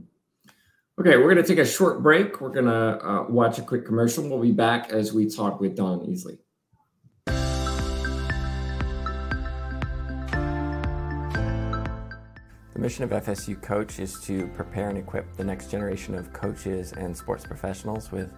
Okay, 1.02 1.18
we're 1.18 1.34
going 1.34 1.38
to 1.38 1.44
take 1.44 1.58
a 1.58 1.66
short 1.66 2.04
break. 2.04 2.42
We're 2.42 2.52
going 2.52 2.66
to 2.66 3.04
uh, 3.04 3.26
watch 3.28 3.58
a 3.58 3.64
quick 3.64 3.88
commercial. 3.88 4.30
We'll 4.30 4.40
be 4.40 4.52
back 4.52 4.92
as 4.92 5.12
we 5.12 5.28
talk 5.28 5.60
with 5.60 5.76
Dawn 5.76 6.02
Easley. 6.02 6.38
The 12.76 12.80
mission 12.80 13.04
of 13.04 13.10
FSU 13.10 13.60
Coach 13.64 13.98
is 13.98 14.20
to 14.26 14.46
prepare 14.50 14.90
and 14.90 14.98
equip 15.00 15.36
the 15.38 15.44
next 15.44 15.72
generation 15.72 16.14
of 16.14 16.32
coaches 16.34 16.94
and 16.94 17.18
sports 17.18 17.48
professionals 17.48 18.12
with 18.12 18.32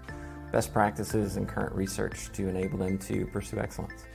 best 0.53 0.72
practices 0.72 1.36
and 1.36 1.50
current 1.50 1.75
research 1.75 2.32
to 2.32 2.48
enable 2.48 2.77
them 2.77 2.98
to 3.00 3.25
pursue 3.25 3.60
excellence. 3.60 4.05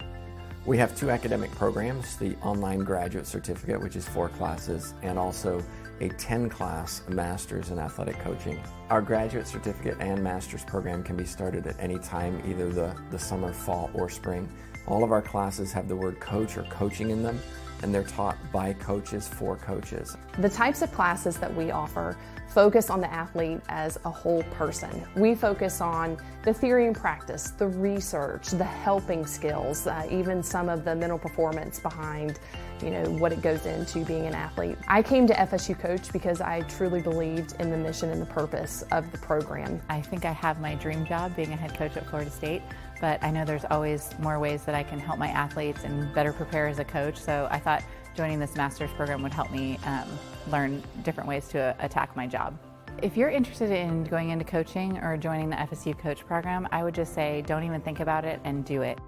We 0.64 0.78
have 0.78 0.96
two 0.96 1.10
academic 1.10 1.50
programs 1.50 2.16
the 2.16 2.34
online 2.36 2.78
graduate 2.78 3.26
certificate, 3.26 3.78
which 3.82 3.94
is 3.94 4.08
four 4.08 4.30
classes, 4.30 4.94
and 5.02 5.18
also 5.18 5.62
a 6.00 6.08
10 6.08 6.48
class 6.48 7.02
master's 7.08 7.70
in 7.70 7.78
athletic 7.78 8.18
coaching. 8.20 8.60
Our 8.90 9.02
graduate 9.02 9.46
certificate 9.46 9.96
and 10.00 10.22
master's 10.22 10.64
program 10.64 11.02
can 11.02 11.16
be 11.16 11.24
started 11.24 11.66
at 11.66 11.78
any 11.78 11.98
time, 11.98 12.42
either 12.46 12.70
the, 12.70 12.96
the 13.10 13.18
summer, 13.18 13.52
fall, 13.52 13.90
or 13.94 14.08
spring. 14.08 14.48
All 14.86 15.04
of 15.04 15.12
our 15.12 15.22
classes 15.22 15.72
have 15.72 15.88
the 15.88 15.96
word 15.96 16.18
coach 16.20 16.56
or 16.56 16.62
coaching 16.64 17.10
in 17.10 17.22
them, 17.22 17.38
and 17.82 17.94
they're 17.94 18.04
taught 18.04 18.36
by 18.52 18.72
coaches 18.74 19.28
for 19.28 19.56
coaches. 19.56 20.16
The 20.38 20.48
types 20.48 20.82
of 20.82 20.92
classes 20.92 21.36
that 21.38 21.54
we 21.54 21.70
offer 21.70 22.16
focus 22.48 22.90
on 22.90 23.00
the 23.00 23.12
athlete 23.12 23.60
as 23.68 23.98
a 24.04 24.10
whole 24.10 24.42
person. 24.44 25.06
We 25.14 25.34
focus 25.34 25.80
on 25.80 26.16
the 26.42 26.52
theory 26.52 26.86
and 26.86 26.96
practice, 26.96 27.50
the 27.50 27.68
research, 27.68 28.48
the 28.48 28.64
helping 28.64 29.26
skills, 29.26 29.86
uh, 29.86 30.06
even 30.10 30.42
some 30.42 30.68
of 30.68 30.84
the 30.84 30.94
mental 30.94 31.18
performance 31.18 31.78
behind 31.78 32.40
you 32.82 32.90
know 32.90 33.04
what 33.04 33.32
it 33.32 33.42
goes 33.42 33.66
into 33.66 34.04
being 34.04 34.26
an 34.26 34.34
athlete. 34.34 34.78
I 34.88 35.02
came 35.02 35.26
to 35.26 35.34
FSU 35.34 35.78
Coach 35.78 36.12
because 36.12 36.40
I 36.40 36.60
truly 36.62 37.00
believed 37.00 37.54
in 37.60 37.70
the 37.70 37.76
mission 37.76 38.10
and 38.10 38.20
the 38.20 38.26
purpose 38.26 38.82
of 38.92 39.10
the 39.12 39.18
program. 39.18 39.80
I 39.88 40.00
think 40.00 40.24
I 40.24 40.32
have 40.32 40.60
my 40.60 40.74
dream 40.74 41.04
job 41.06 41.34
being 41.36 41.52
a 41.52 41.56
head 41.56 41.76
coach 41.76 41.96
at 41.96 42.08
Florida 42.08 42.30
State, 42.30 42.62
but 43.00 43.22
I 43.22 43.30
know 43.30 43.44
there's 43.44 43.64
always 43.70 44.10
more 44.18 44.38
ways 44.38 44.64
that 44.64 44.74
I 44.74 44.82
can 44.82 44.98
help 44.98 45.18
my 45.18 45.28
athletes 45.28 45.84
and 45.84 46.12
better 46.14 46.32
prepare 46.32 46.66
as 46.68 46.78
a 46.78 46.84
coach. 46.84 47.16
So 47.16 47.48
I 47.50 47.58
thought 47.58 47.82
joining 48.16 48.40
this 48.40 48.56
master's 48.56 48.90
program 48.92 49.22
would 49.22 49.32
help 49.32 49.50
me 49.50 49.78
um, 49.84 50.08
learn 50.50 50.82
different 51.02 51.28
ways 51.28 51.48
to 51.48 51.74
attack 51.78 52.14
my 52.16 52.26
job. 52.26 52.58
If 53.00 53.16
you're 53.16 53.30
interested 53.30 53.70
in 53.70 54.02
going 54.04 54.30
into 54.30 54.44
coaching 54.44 54.98
or 54.98 55.16
joining 55.16 55.50
the 55.50 55.56
FSU 55.56 55.96
Coach 55.96 56.26
program, 56.26 56.66
I 56.72 56.82
would 56.82 56.94
just 56.94 57.14
say 57.14 57.42
don't 57.46 57.62
even 57.62 57.80
think 57.80 58.00
about 58.00 58.24
it 58.24 58.40
and 58.42 58.64
do 58.64 58.82
it. 58.82 58.98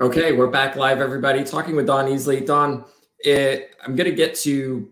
Okay, 0.00 0.32
we're 0.32 0.46
back 0.46 0.76
live, 0.76 0.98
everybody, 0.98 1.44
talking 1.44 1.76
with 1.76 1.86
Dawn 1.86 2.06
Easley. 2.06 2.46
Dawn, 2.46 2.86
it, 3.18 3.76
I'm 3.84 3.94
going 3.94 4.08
to 4.08 4.16
get 4.16 4.34
to 4.36 4.90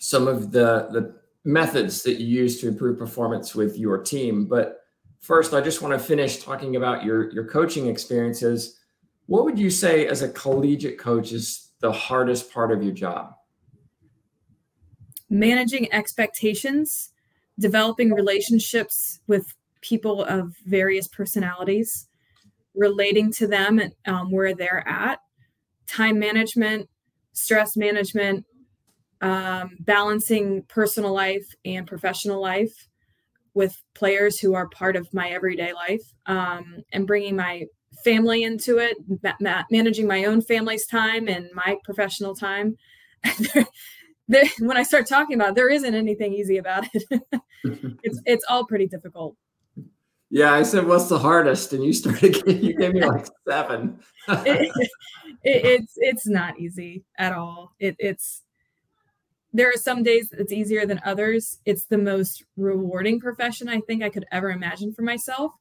some 0.00 0.26
of 0.26 0.50
the, 0.50 0.88
the 0.90 1.14
methods 1.44 2.02
that 2.02 2.14
you 2.14 2.26
use 2.26 2.60
to 2.60 2.66
improve 2.66 2.98
performance 2.98 3.54
with 3.54 3.78
your 3.78 3.98
team. 3.98 4.46
But 4.46 4.80
first, 5.20 5.54
I 5.54 5.60
just 5.60 5.82
want 5.82 5.94
to 5.94 6.04
finish 6.04 6.42
talking 6.42 6.74
about 6.74 7.04
your, 7.04 7.30
your 7.30 7.44
coaching 7.46 7.86
experiences. 7.86 8.80
What 9.26 9.44
would 9.44 9.56
you 9.56 9.70
say, 9.70 10.08
as 10.08 10.22
a 10.22 10.28
collegiate 10.30 10.98
coach, 10.98 11.30
is 11.30 11.70
the 11.78 11.92
hardest 11.92 12.52
part 12.52 12.72
of 12.72 12.82
your 12.82 12.92
job? 12.92 13.34
Managing 15.30 15.92
expectations, 15.92 17.10
developing 17.60 18.12
relationships 18.12 19.20
with 19.28 19.54
people 19.80 20.24
of 20.24 20.56
various 20.66 21.06
personalities 21.06 22.08
relating 22.74 23.32
to 23.32 23.46
them 23.46 23.78
and 23.78 23.92
um, 24.06 24.30
where 24.30 24.54
they're 24.54 24.86
at, 24.88 25.20
time 25.86 26.18
management, 26.18 26.88
stress 27.32 27.76
management, 27.76 28.44
um, 29.20 29.76
balancing 29.80 30.62
personal 30.68 31.12
life 31.12 31.46
and 31.64 31.86
professional 31.86 32.40
life 32.40 32.88
with 33.54 33.80
players 33.94 34.38
who 34.38 34.54
are 34.54 34.68
part 34.68 34.96
of 34.96 35.12
my 35.14 35.28
everyday 35.28 35.72
life, 35.72 36.02
um, 36.26 36.82
and 36.92 37.06
bringing 37.06 37.36
my 37.36 37.64
family 38.02 38.42
into 38.42 38.78
it, 38.78 38.96
ma- 39.22 39.32
ma- 39.40 39.62
managing 39.70 40.06
my 40.06 40.24
own 40.24 40.42
family's 40.42 40.86
time 40.86 41.28
and 41.28 41.48
my 41.54 41.76
professional 41.84 42.34
time. 42.34 42.76
when 44.58 44.76
I 44.76 44.82
start 44.82 45.06
talking 45.06 45.36
about 45.36 45.50
it, 45.50 45.54
there 45.54 45.70
isn't 45.70 45.94
anything 45.94 46.34
easy 46.34 46.58
about 46.58 46.86
it. 46.92 47.04
it's 48.02 48.20
it's 48.26 48.44
all 48.48 48.66
pretty 48.66 48.86
difficult. 48.86 49.36
Yeah, 50.30 50.52
I 50.52 50.62
said, 50.62 50.86
"What's 50.86 51.08
the 51.08 51.18
hardest?" 51.18 51.72
And 51.72 51.84
you 51.84 51.92
started. 51.92 52.42
You 52.46 52.76
gave 52.76 52.94
me 52.94 53.04
like 53.04 53.26
seven. 53.46 54.00
it, 54.28 54.72
it, 55.44 55.64
it's 55.64 55.92
it's 55.96 56.26
not 56.26 56.58
easy 56.58 57.04
at 57.18 57.32
all. 57.32 57.74
It, 57.78 57.96
it's 57.98 58.42
there 59.52 59.68
are 59.68 59.78
some 59.78 60.02
days 60.02 60.30
it's 60.32 60.52
easier 60.52 60.86
than 60.86 61.00
others. 61.04 61.58
It's 61.64 61.86
the 61.86 61.98
most 61.98 62.42
rewarding 62.56 63.20
profession 63.20 63.68
I 63.68 63.80
think 63.80 64.02
I 64.02 64.08
could 64.08 64.26
ever 64.32 64.50
imagine 64.50 64.92
for 64.92 65.02
myself. 65.02 65.52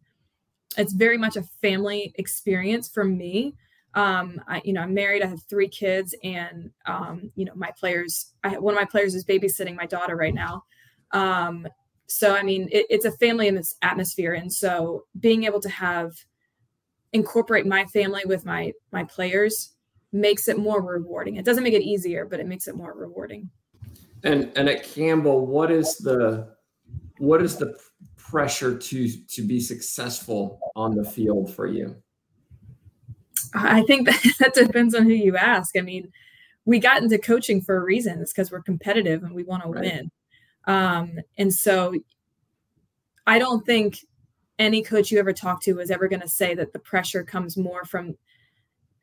It's 0.76 0.94
very 0.94 1.20
much 1.20 1.36
a 1.36 1.44
family 1.62 2.14
experience 2.18 2.90
for 2.90 3.04
me. 3.04 3.54
Um, 3.94 4.42
I, 4.48 4.62
you 4.66 4.74
know, 4.74 4.82
I'm 4.82 4.96
married. 4.96 5.22
I 5.22 5.28
have 5.28 5.44
three 5.44 5.68
kids, 5.68 6.16
and 6.24 6.72
um, 6.88 7.32
you 7.36 7.46
know, 7.46 7.54
my 7.56 7.72
players. 7.78 8.34
I, 8.44 8.58
one 8.58 8.74
of 8.74 8.80
my 8.80 8.86
players 8.86 9.14
is 9.14 9.24
babysitting 9.24 9.76
my 9.76 9.86
daughter 9.86 10.16
right 10.16 10.34
now. 10.34 10.64
Um, 11.12 11.68
so 12.08 12.36
i 12.36 12.44
mean 12.44 12.68
it, 12.72 12.86
it's 12.90 13.06
a 13.06 13.12
family 13.14 13.48
in 13.48 13.56
this 13.56 13.76
atmosphere 13.82 14.34
and 14.34 14.52
so 14.52 15.04
being 15.20 15.44
able 15.44 15.60
to 15.60 15.70
have 15.70 16.14
incorporate 17.14 17.66
my 17.66 17.86
family 17.86 18.24
with 18.26 18.46
my 18.46 18.72
my 18.92 19.04
players 19.04 19.74
makes 20.12 20.48
it 20.48 20.58
more 20.58 20.82
rewarding 20.82 21.38
it 21.38 21.46
doesn't 21.46 21.64
make 21.64 21.74
it 21.74 21.82
easier 21.82 22.26
but 22.26 22.40
it 22.40 22.48
makes 22.48 22.68
it 22.68 22.76
more 22.76 22.94
rewarding 22.96 23.50
and 24.24 24.52
and 24.56 24.70
at 24.70 24.84
campbell 24.84 25.46
what 25.46 25.72
is 25.72 25.98
the 25.98 26.48
what 27.18 27.42
is 27.42 27.58
the 27.58 27.78
pressure 28.18 28.78
to 28.78 29.08
to 29.28 29.42
be 29.42 29.60
successful 29.60 30.60
on 30.76 30.96
the 30.96 31.04
field 31.04 31.54
for 31.54 31.68
you 31.68 31.96
i 33.54 33.82
think 33.84 34.08
that, 34.08 34.24
that 34.40 34.54
depends 34.54 34.96
on 34.96 35.04
who 35.04 35.14
you 35.14 35.36
ask 35.36 35.78
i 35.78 35.82
mean 35.82 36.12
we 36.66 36.80
got 36.80 37.02
into 37.02 37.18
coaching 37.18 37.62
for 37.62 37.78
a 37.78 37.84
reason. 37.84 38.22
It's 38.22 38.32
because 38.32 38.52
we're 38.52 38.62
competitive 38.62 39.24
and 39.24 39.34
we 39.34 39.44
want 39.44 39.64
right. 39.66 39.84
to 39.84 39.90
win. 39.90 40.12
Um, 40.66 41.20
and 41.38 41.54
so 41.54 41.94
I 43.28 43.40
don't 43.40 43.66
think 43.66 44.00
any 44.60 44.82
coach 44.82 45.12
you 45.12 45.20
ever 45.20 45.34
talk 45.34 45.62
to 45.64 45.80
is 45.80 45.92
ever 45.92 46.08
going 46.08 46.22
to 46.22 46.28
say 46.28 46.54
that 46.56 46.74
the 46.74 46.80
pressure 46.80 47.24
comes 47.24 47.58
more 47.58 47.86
from 47.86 48.16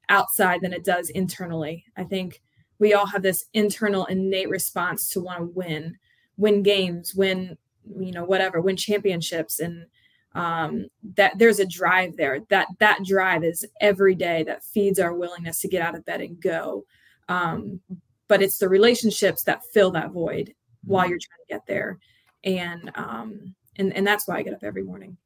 outside 0.09 0.61
than 0.61 0.73
it 0.73 0.85
does 0.85 1.11
internally. 1.11 1.85
I 1.97 2.05
think 2.05 2.41
we 2.79 2.95
all 2.95 3.07
have 3.07 3.23
this 3.23 3.47
internal 3.53 4.07
innate 4.07 4.49
response 4.49 5.09
to 5.11 5.21
want 5.21 5.39
to 5.41 5.45
win, 5.45 5.97
win 6.37 6.63
games, 6.63 7.15
win, 7.15 7.57
you 7.99 8.13
know, 8.13 8.25
whatever, 8.25 8.61
win 8.61 8.77
championships. 8.77 9.61
And 9.61 9.87
um, 10.35 10.87
that 11.17 11.39
there's 11.39 11.59
a 11.59 11.67
drive 11.67 12.17
there. 12.17 12.41
That 12.49 12.69
that 12.79 13.05
drive 13.05 13.45
is 13.45 13.67
every 13.81 14.15
day 14.15 14.45
that 14.45 14.65
feeds 14.65 14.99
our 14.99 15.13
willingness 15.13 15.61
to 15.61 15.69
get 15.69 15.83
out 15.83 15.97
of 15.97 16.05
bed 16.05 16.21
and 16.21 16.41
go. 16.41 16.85
Um, 17.29 17.81
but 18.29 18.43
it's 18.43 18.59
the 18.59 18.69
relationships 18.69 19.43
that 19.45 19.65
fill 19.73 19.91
that 19.93 20.13
void 20.13 20.55
while 20.85 21.05
mm-hmm. 21.05 21.11
you're 21.11 21.19
trying 21.19 21.47
to 21.49 21.55
get 21.55 21.67
there. 21.67 21.99
And 22.45 22.91
um, 22.95 23.55
and 23.77 23.95
and 23.95 24.07
that's 24.07 24.27
why 24.27 24.37
I 24.37 24.43
get 24.43 24.55
up 24.55 24.63
every 24.63 24.83
morning. 24.83 25.17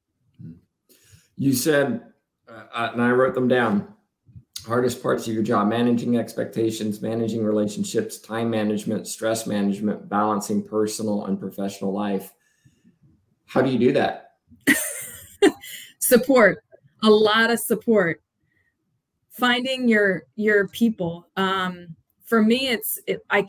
You 1.37 1.53
said, 1.53 2.03
uh, 2.49 2.91
and 2.93 3.03
I 3.03 3.11
wrote 3.11 3.35
them 3.35 3.49
down. 3.49 3.89
Hardest 4.67 5.03
parts 5.03 5.27
of 5.29 5.35
your 5.35 5.43
job: 5.43 5.69
managing 5.69 6.17
expectations, 6.17 7.03
managing 7.03 7.45
relationships, 7.45 8.19
time 8.19 8.51
management, 8.51 9.07
stress 9.07 9.47
management, 9.47 10.09
balancing 10.09 10.63
personal 10.63 11.27
and 11.27 11.39
professional 11.39 11.93
life. 11.93 12.33
How 13.47 13.61
do 13.61 13.71
you 13.71 13.79
do 13.79 13.93
that? 13.93 14.33
support, 15.99 16.65
a 17.03 17.11
lot 17.11 17.51
of 17.51 17.59
support. 17.59 18.23
Finding 19.31 19.89
your 19.89 20.25
your 20.37 20.69
people. 20.69 21.29
Um, 21.37 21.95
for 22.25 22.43
me, 22.43 22.69
it's 22.69 22.99
it, 23.07 23.25
I 23.29 23.47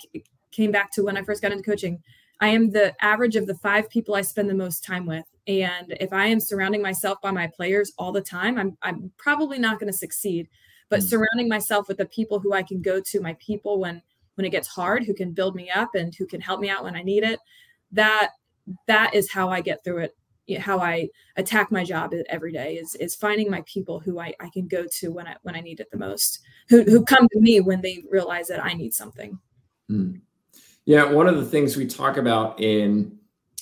came 0.56 0.72
back 0.72 0.92
to 0.92 1.04
when 1.04 1.18
I 1.18 1.24
first 1.24 1.42
got 1.42 1.52
into 1.52 1.64
coaching. 1.64 2.02
I 2.42 2.50
am 2.50 2.70
the 2.70 2.94
average 3.04 3.36
of 3.36 3.48
the 3.48 3.56
five 3.56 3.90
people 3.90 4.16
I 4.16 4.22
spend 4.22 4.50
the 4.50 4.56
most 4.56 4.84
time 4.84 5.06
with. 5.06 5.26
And 5.48 5.96
if 6.00 6.12
I 6.12 6.26
am 6.26 6.40
surrounding 6.40 6.82
myself 6.82 7.22
by 7.22 7.32
my 7.32 7.48
players 7.48 7.94
all 7.98 8.12
the 8.12 8.22
time, 8.22 8.58
I'm, 8.58 8.78
I'm 8.82 9.12
probably 9.18 9.60
not 9.60 9.80
going 9.80 9.92
to 9.92 9.98
succeed. 9.98 10.50
But 10.90 11.00
mm-hmm. 11.00 11.08
surrounding 11.08 11.50
myself 11.50 11.88
with 11.88 11.98
the 11.98 12.06
people 12.06 12.40
who 12.40 12.54
I 12.54 12.64
can 12.64 12.82
go 12.82 13.00
to, 13.00 13.22
my 13.22 13.36
people 13.40 13.80
when 13.80 14.02
when 14.36 14.46
it 14.46 14.50
gets 14.50 14.68
hard, 14.68 15.06
who 15.06 15.14
can 15.14 15.32
build 15.32 15.56
me 15.56 15.72
up 15.72 15.96
and 15.96 16.14
who 16.14 16.26
can 16.26 16.42
help 16.42 16.60
me 16.60 16.70
out 16.70 16.84
when 16.84 16.96
I 16.96 17.02
need 17.02 17.24
it, 17.24 17.40
that 17.94 18.32
that 18.86 19.14
is 19.14 19.32
how 19.32 19.50
I 19.50 19.62
get 19.62 19.84
through 19.84 20.00
it. 20.00 20.16
How 20.60 20.80
I 20.80 21.10
attack 21.38 21.72
my 21.72 21.84
job 21.84 22.14
every 22.30 22.52
day 22.52 22.76
is 22.76 22.94
is 22.96 23.16
finding 23.16 23.50
my 23.50 23.64
people 23.66 24.00
who 24.00 24.20
I, 24.20 24.34
I 24.40 24.50
can 24.50 24.68
go 24.68 24.86
to 25.00 25.08
when 25.08 25.26
I 25.26 25.38
when 25.42 25.56
I 25.56 25.62
need 25.62 25.80
it 25.80 25.90
the 25.90 25.98
most, 25.98 26.42
who 26.70 26.84
who 26.84 27.04
come 27.04 27.28
to 27.32 27.40
me 27.40 27.62
when 27.62 27.82
they 27.82 28.04
realize 28.12 28.48
that 28.50 28.64
I 28.64 28.74
need 28.74 28.94
something. 28.94 29.40
Mm. 29.90 30.22
Yeah, 30.86 31.12
one 31.12 31.28
of 31.28 31.38
the 31.38 31.46
things 31.46 31.76
we 31.76 31.88
talk 31.88 32.18
about 32.18 32.60
in 32.62 33.18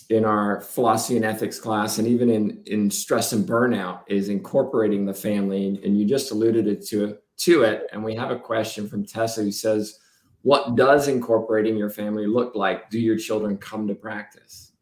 in 0.10 0.26
our 0.26 0.60
philosophy 0.62 1.16
and 1.16 1.26
ethics 1.26 1.60
class 1.60 1.98
and 1.98 2.08
even 2.08 2.30
in 2.30 2.62
in 2.66 2.92
stress 2.92 3.32
and 3.32 3.48
burnout 3.48 4.02
is 4.08 4.28
incorporating 4.28 5.06
the 5.06 5.14
family 5.14 5.80
and 5.84 5.98
you 5.98 6.06
just 6.06 6.32
alluded 6.32 6.68
it 6.68 6.86
to 6.86 7.18
to 7.38 7.64
it 7.64 7.88
and 7.92 8.04
we 8.04 8.14
have 8.14 8.30
a 8.30 8.38
question 8.38 8.88
from 8.88 9.06
Tessa 9.06 9.42
who 9.42 9.52
says 9.52 10.00
what 10.42 10.76
does 10.76 11.08
incorporating 11.08 11.78
your 11.78 11.90
family 11.90 12.28
look 12.28 12.54
like? 12.54 12.90
Do 12.90 13.00
your 13.00 13.18
children 13.18 13.58
come 13.58 13.88
to 13.88 13.96
practice? 13.96 14.74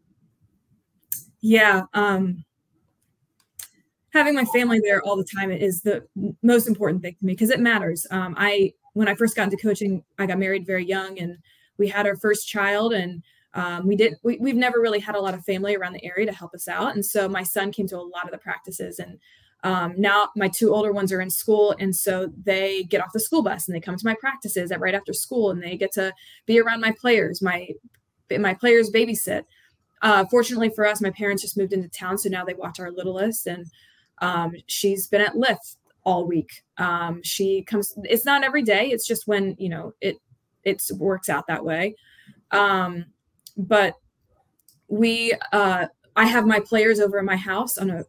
Yeah 1.41 1.83
um 1.93 2.43
having 4.11 4.33
my 4.33 4.45
family 4.45 4.81
there 4.83 5.01
all 5.03 5.15
the 5.15 5.23
time 5.23 5.51
is 5.51 5.81
the 5.81 6.05
most 6.41 6.67
important 6.67 7.03
thing 7.03 7.15
to 7.19 7.25
me 7.25 7.33
because 7.33 7.51
it 7.51 7.59
matters. 7.59 8.07
Um 8.09 8.33
i 8.39 8.73
when 8.93 9.07
i 9.07 9.13
first 9.13 9.35
got 9.35 9.43
into 9.43 9.57
coaching 9.57 10.03
i 10.17 10.25
got 10.25 10.39
married 10.39 10.65
very 10.65 10.83
young 10.83 11.19
and 11.19 11.37
we 11.81 11.87
had 11.87 12.05
our 12.05 12.15
first 12.15 12.47
child 12.47 12.93
and 12.93 13.23
um, 13.55 13.87
we 13.87 13.95
did 13.95 14.13
we, 14.23 14.37
we've 14.37 14.55
never 14.55 14.79
really 14.79 14.99
had 14.99 15.15
a 15.15 15.19
lot 15.19 15.33
of 15.33 15.43
family 15.43 15.75
around 15.75 15.93
the 15.93 16.05
area 16.05 16.27
to 16.27 16.31
help 16.31 16.53
us 16.53 16.67
out. 16.67 16.93
And 16.93 17.03
so 17.03 17.27
my 17.27 17.41
son 17.43 17.71
came 17.71 17.87
to 17.87 17.97
a 17.97 18.11
lot 18.15 18.25
of 18.25 18.31
the 18.31 18.37
practices 18.37 18.99
and 18.99 19.17
um, 19.63 19.95
now 19.97 20.29
my 20.35 20.47
two 20.47 20.73
older 20.73 20.91
ones 20.91 21.11
are 21.11 21.21
in 21.21 21.29
school 21.29 21.75
and 21.79 21.95
so 21.95 22.31
they 22.43 22.83
get 22.83 23.01
off 23.01 23.13
the 23.13 23.19
school 23.19 23.43
bus 23.43 23.67
and 23.67 23.75
they 23.75 23.81
come 23.81 23.97
to 23.97 24.05
my 24.05 24.15
practices 24.19 24.71
at 24.71 24.79
right 24.79 24.93
after 24.93 25.11
school 25.11 25.49
and 25.49 25.61
they 25.61 25.75
get 25.75 25.91
to 25.93 26.13
be 26.45 26.59
around 26.59 26.81
my 26.81 26.91
players 26.91 27.41
my 27.41 27.67
my 28.39 28.53
players 28.53 28.91
babysit. 28.91 29.43
Uh, 30.03 30.23
fortunately 30.31 30.69
for 30.69 30.85
us 30.85 31.01
my 31.01 31.11
parents 31.11 31.41
just 31.41 31.57
moved 31.57 31.73
into 31.73 31.89
town 31.89 32.17
so 32.17 32.29
now 32.29 32.45
they 32.45 32.53
watch 32.53 32.79
our 32.79 32.91
littlest 32.91 33.47
and 33.47 33.65
um, 34.19 34.53
she's 34.67 35.07
been 35.07 35.21
at 35.21 35.35
lift 35.35 35.77
all 36.03 36.25
week. 36.25 36.63
Um, 36.77 37.21
she 37.23 37.63
comes 37.63 37.95
it's 38.03 38.25
not 38.25 38.43
every 38.43 38.61
day 38.61 38.91
it's 38.91 39.07
just 39.07 39.27
when 39.27 39.55
you 39.57 39.69
know 39.69 39.93
it 39.99 40.17
it 40.63 40.81
works 40.97 41.29
out 41.29 41.47
that 41.47 41.63
way. 41.63 41.95
Um, 42.51 43.05
but 43.57 43.95
we, 44.87 45.33
uh, 45.51 45.87
I 46.15 46.25
have 46.25 46.45
my 46.45 46.59
players 46.59 46.99
over 46.99 47.19
at 47.19 47.25
my 47.25 47.37
house 47.37 47.77
on 47.77 47.89
a 47.89 48.03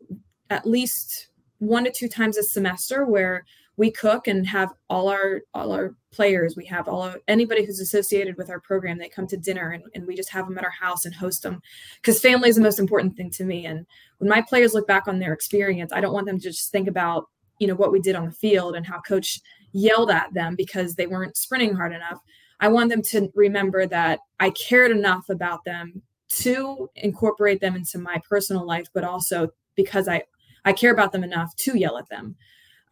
at 0.51 0.67
least 0.67 1.29
one 1.59 1.85
to 1.85 1.91
two 1.91 2.09
times 2.09 2.37
a 2.37 2.43
semester 2.43 3.07
where 3.07 3.45
we 3.77 3.91
cook 3.91 4.27
and 4.27 4.47
have 4.47 4.71
all 4.91 5.09
our 5.09 5.43
all 5.55 5.73
our 5.73 5.95
players. 6.11 6.57
We 6.57 6.67
have 6.67 6.88
all 6.88 7.15
anybody 7.27 7.65
who's 7.65 7.81
associated 7.81 8.37
with 8.37 8.51
our 8.51 8.61
program 8.61 8.99
they 8.99 9.09
come 9.09 9.27
to 9.29 9.37
dinner 9.37 9.71
and, 9.71 9.85
and 9.95 10.07
we 10.07 10.15
just 10.15 10.31
have 10.31 10.47
them 10.47 10.59
at 10.59 10.65
our 10.65 10.71
house 10.71 11.07
and 11.07 11.15
host 11.15 11.43
them 11.43 11.62
because 11.97 12.21
family 12.21 12.51
is 12.51 12.57
the 12.57 12.62
most 12.62 12.79
important 12.79 13.17
thing 13.17 13.31
to 13.31 13.45
me. 13.45 13.65
And 13.65 13.87
when 14.23 14.29
my 14.29 14.41
players 14.41 14.73
look 14.73 14.87
back 14.87 15.09
on 15.09 15.19
their 15.19 15.33
experience 15.33 15.93
i 15.93 16.01
don't 16.01 16.15
want 16.15 16.27
them 16.27 16.38
to 16.38 16.49
just 16.49 16.71
think 16.71 16.87
about 16.87 17.27
you 17.59 17.67
know 17.67 17.75
what 17.75 17.91
we 17.91 18.01
did 18.01 18.15
on 18.15 18.25
the 18.25 18.33
field 18.33 18.77
and 18.77 18.87
how 18.87 19.01
coach 19.01 19.41
yelled 19.73 20.11
at 20.11 20.33
them 20.33 20.55
because 20.55 20.95
they 20.95 21.09
weren't 21.09 21.37
sprinting 21.37 21.75
hard 21.75 21.93
enough 21.93 22.21
I 22.62 22.68
want 22.68 22.90
them 22.90 23.03
to 23.11 23.31
remember 23.35 23.87
that 23.88 24.20
I 24.38 24.51
cared 24.51 24.92
enough 24.92 25.29
about 25.29 25.64
them 25.64 26.01
to 26.35 26.88
incorporate 26.94 27.61
them 27.61 27.75
into 27.75 27.98
my 27.98 28.22
personal 28.27 28.64
life, 28.64 28.87
but 28.94 29.05
also 29.05 29.48
because 29.75 30.09
I 30.09 30.22
I 30.64 30.72
care 30.72 30.92
about 30.92 31.11
them 31.11 31.25
enough 31.25 31.55
to 31.57 31.77
yell 31.77 31.98
at 31.98 32.09
them. 32.09 32.37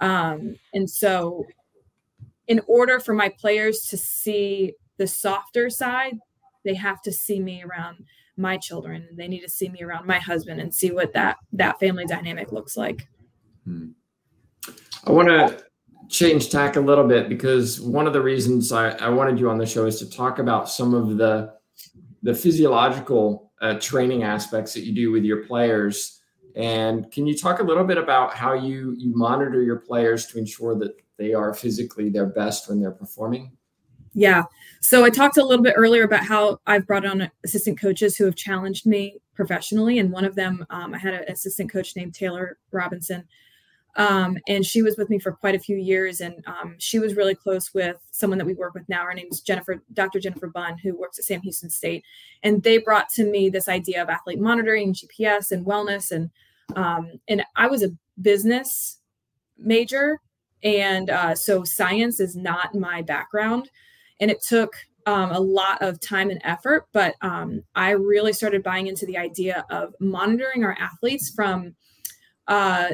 Um, 0.00 0.56
and 0.74 0.90
so, 0.90 1.46
in 2.48 2.60
order 2.66 2.98
for 2.98 3.14
my 3.14 3.28
players 3.28 3.82
to 3.90 3.96
see 3.96 4.74
the 4.96 5.06
softer 5.06 5.70
side, 5.70 6.18
they 6.64 6.74
have 6.74 7.00
to 7.02 7.12
see 7.12 7.38
me 7.38 7.62
around 7.62 8.04
my 8.36 8.56
children. 8.56 9.08
They 9.12 9.28
need 9.28 9.42
to 9.42 9.48
see 9.48 9.68
me 9.68 9.82
around 9.82 10.04
my 10.04 10.18
husband 10.18 10.60
and 10.60 10.74
see 10.74 10.90
what 10.90 11.12
that 11.12 11.36
that 11.52 11.78
family 11.78 12.06
dynamic 12.06 12.50
looks 12.50 12.76
like. 12.76 13.06
Hmm. 13.64 13.90
I 15.06 15.12
want 15.12 15.28
to 15.28 15.64
change 16.10 16.50
tack 16.50 16.76
a 16.76 16.80
little 16.80 17.06
bit 17.06 17.28
because 17.28 17.80
one 17.80 18.06
of 18.06 18.12
the 18.12 18.20
reasons 18.20 18.72
I, 18.72 18.90
I 18.90 19.08
wanted 19.08 19.38
you 19.38 19.48
on 19.48 19.58
the 19.58 19.66
show 19.66 19.86
is 19.86 19.98
to 20.00 20.10
talk 20.10 20.38
about 20.38 20.68
some 20.68 20.92
of 20.92 21.16
the 21.16 21.54
the 22.22 22.34
physiological 22.34 23.52
uh, 23.62 23.78
training 23.78 24.24
aspects 24.24 24.74
that 24.74 24.80
you 24.80 24.92
do 24.92 25.10
with 25.10 25.24
your 25.24 25.46
players. 25.46 26.20
And 26.54 27.10
can 27.10 27.26
you 27.26 27.34
talk 27.34 27.60
a 27.60 27.62
little 27.62 27.84
bit 27.84 27.96
about 27.96 28.34
how 28.34 28.52
you 28.52 28.94
you 28.98 29.14
monitor 29.14 29.62
your 29.62 29.76
players 29.76 30.26
to 30.26 30.38
ensure 30.38 30.74
that 30.80 30.92
they 31.16 31.32
are 31.32 31.54
physically 31.54 32.10
their 32.10 32.26
best 32.26 32.68
when 32.68 32.80
they're 32.80 32.90
performing? 32.90 33.52
Yeah. 34.12 34.42
So 34.80 35.04
I 35.04 35.10
talked 35.10 35.36
a 35.36 35.44
little 35.44 35.62
bit 35.62 35.74
earlier 35.76 36.02
about 36.02 36.24
how 36.24 36.58
I've 36.66 36.86
brought 36.86 37.06
on 37.06 37.30
assistant 37.44 37.80
coaches 37.80 38.16
who 38.16 38.24
have 38.24 38.34
challenged 38.34 38.84
me 38.84 39.20
professionally, 39.34 40.00
and 40.00 40.10
one 40.10 40.24
of 40.24 40.34
them, 40.34 40.66
um, 40.70 40.92
I 40.92 40.98
had 40.98 41.14
an 41.14 41.24
assistant 41.28 41.70
coach 41.70 41.94
named 41.94 42.14
Taylor 42.14 42.58
Robinson, 42.72 43.24
um, 43.96 44.38
and 44.46 44.64
she 44.64 44.82
was 44.82 44.96
with 44.96 45.10
me 45.10 45.18
for 45.18 45.32
quite 45.32 45.54
a 45.54 45.58
few 45.58 45.76
years. 45.76 46.20
And 46.20 46.44
um, 46.46 46.76
she 46.78 46.98
was 46.98 47.14
really 47.14 47.34
close 47.34 47.74
with 47.74 47.96
someone 48.10 48.38
that 48.38 48.46
we 48.46 48.54
work 48.54 48.74
with 48.74 48.88
now. 48.88 49.04
Her 49.04 49.14
name 49.14 49.28
is 49.30 49.40
Jennifer, 49.40 49.82
Dr. 49.92 50.20
Jennifer 50.20 50.48
Bunn, 50.48 50.78
who 50.78 50.98
works 50.98 51.18
at 51.18 51.24
Sam 51.24 51.40
Houston 51.42 51.70
State. 51.70 52.04
And 52.42 52.62
they 52.62 52.78
brought 52.78 53.08
to 53.10 53.24
me 53.24 53.48
this 53.48 53.68
idea 53.68 54.02
of 54.02 54.08
athlete 54.08 54.40
monitoring, 54.40 54.94
GPS, 54.94 55.50
and 55.50 55.66
wellness. 55.66 56.10
And 56.10 56.30
um, 56.76 57.12
and 57.26 57.44
I 57.56 57.66
was 57.66 57.82
a 57.82 57.90
business 58.20 58.98
major, 59.58 60.20
and 60.62 61.10
uh, 61.10 61.34
so 61.34 61.64
science 61.64 62.20
is 62.20 62.36
not 62.36 62.74
my 62.74 63.02
background. 63.02 63.70
And 64.20 64.30
it 64.30 64.40
took 64.46 64.74
um, 65.06 65.32
a 65.32 65.40
lot 65.40 65.82
of 65.82 66.00
time 66.00 66.30
and 66.30 66.40
effort, 66.44 66.86
but 66.92 67.16
um, 67.22 67.64
I 67.74 67.90
really 67.90 68.32
started 68.32 68.62
buying 68.62 68.86
into 68.86 69.06
the 69.06 69.18
idea 69.18 69.64
of 69.70 69.94
monitoring 69.98 70.62
our 70.62 70.76
athletes 70.78 71.30
from 71.34 71.74
uh, 72.46 72.90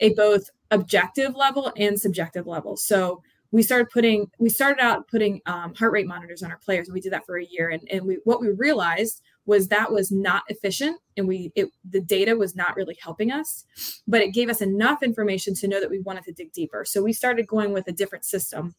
a 0.00 0.14
both 0.14 0.50
objective 0.70 1.34
level 1.36 1.72
and 1.76 2.00
subjective 2.00 2.46
level. 2.46 2.76
So 2.76 3.22
we 3.54 3.62
started 3.62 3.88
putting 3.88 4.28
we 4.38 4.48
started 4.48 4.82
out 4.82 5.06
putting 5.06 5.40
um, 5.46 5.72
heart 5.76 5.92
rate 5.92 6.08
monitors 6.08 6.42
on 6.42 6.50
our 6.50 6.58
players 6.58 6.88
and 6.88 6.94
we 6.94 7.00
did 7.00 7.12
that 7.12 7.24
for 7.24 7.38
a 7.38 7.44
year 7.44 7.70
and, 7.70 7.86
and 7.88 8.04
we 8.04 8.18
what 8.24 8.40
we 8.40 8.48
realized 8.48 9.22
was 9.46 9.68
that 9.68 9.92
was 9.92 10.10
not 10.10 10.42
efficient 10.48 10.98
and 11.16 11.28
we 11.28 11.52
it, 11.54 11.68
the 11.88 12.00
data 12.00 12.34
was 12.34 12.56
not 12.56 12.74
really 12.74 12.98
helping 13.00 13.30
us 13.30 13.64
but 14.08 14.20
it 14.20 14.34
gave 14.34 14.50
us 14.50 14.60
enough 14.60 15.04
information 15.04 15.54
to 15.54 15.68
know 15.68 15.78
that 15.78 15.88
we 15.88 16.00
wanted 16.00 16.24
to 16.24 16.32
dig 16.32 16.52
deeper 16.52 16.84
so 16.84 17.00
we 17.00 17.12
started 17.12 17.46
going 17.46 17.72
with 17.72 17.86
a 17.86 17.92
different 17.92 18.24
system 18.24 18.74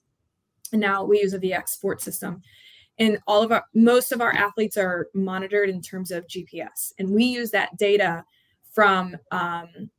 and 0.74 0.82
now 0.82 1.06
we 1.06 1.22
use 1.22 1.34
a 1.34 1.40
vx 1.40 1.70
sports 1.70 2.04
system 2.04 2.42
and 3.00 3.18
all 3.28 3.42
of 3.42 3.54
our 3.54 3.64
most 3.74 4.12
of 4.12 4.20
our 4.20 4.34
athletes 4.34 4.76
are 4.76 5.08
monitored 5.14 5.70
in 5.70 5.82
terms 5.82 6.12
of 6.12 6.28
gps 6.28 6.92
and 7.00 7.10
we 7.10 7.24
use 7.24 7.50
that 7.50 7.78
data 7.78 8.26
from 8.74 9.16
um, 9.32 9.90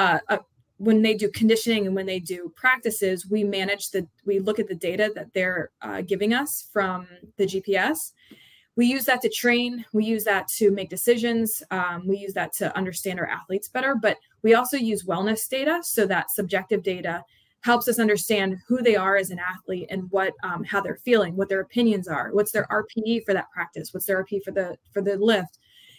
uh, 0.00 0.38
when 0.78 1.02
they 1.02 1.14
do 1.14 1.30
conditioning 1.30 1.86
and 1.86 1.94
when 1.94 2.06
they 2.06 2.18
do 2.18 2.50
practices, 2.56 3.28
we 3.28 3.44
manage 3.44 3.90
the 3.90 4.06
we 4.24 4.38
look 4.38 4.58
at 4.58 4.66
the 4.66 4.74
data 4.74 5.12
that 5.14 5.32
they're 5.34 5.70
uh, 5.82 6.00
giving 6.00 6.32
us 6.32 6.68
from 6.72 7.06
the 7.36 7.44
GPS. 7.44 8.12
We 8.76 8.86
use 8.86 9.04
that 9.04 9.20
to 9.22 9.28
train. 9.28 9.84
We 9.92 10.06
use 10.06 10.24
that 10.24 10.48
to 10.56 10.70
make 10.70 10.88
decisions. 10.88 11.62
Um, 11.70 12.06
we 12.06 12.16
use 12.16 12.32
that 12.32 12.54
to 12.54 12.74
understand 12.76 13.20
our 13.20 13.26
athletes 13.26 13.68
better. 13.68 13.94
But 13.94 14.16
we 14.42 14.54
also 14.54 14.78
use 14.78 15.04
wellness 15.04 15.46
data, 15.48 15.80
so 15.82 16.06
that 16.06 16.30
subjective 16.30 16.82
data 16.82 17.22
helps 17.62 17.86
us 17.88 17.98
understand 17.98 18.56
who 18.66 18.82
they 18.82 18.96
are 18.96 19.16
as 19.16 19.28
an 19.28 19.38
athlete 19.38 19.86
and 19.90 20.10
what 20.10 20.32
um, 20.42 20.64
how 20.64 20.80
they're 20.80 20.96
feeling, 21.04 21.36
what 21.36 21.50
their 21.50 21.60
opinions 21.60 22.08
are, 22.08 22.30
what's 22.32 22.52
their 22.52 22.66
RPE 22.68 23.24
for 23.26 23.34
that 23.34 23.50
practice, 23.50 23.92
what's 23.92 24.06
their 24.06 24.24
RPE 24.24 24.44
for 24.44 24.52
the 24.52 24.78
for 24.92 25.02
the 25.02 25.18
lift, 25.18 25.58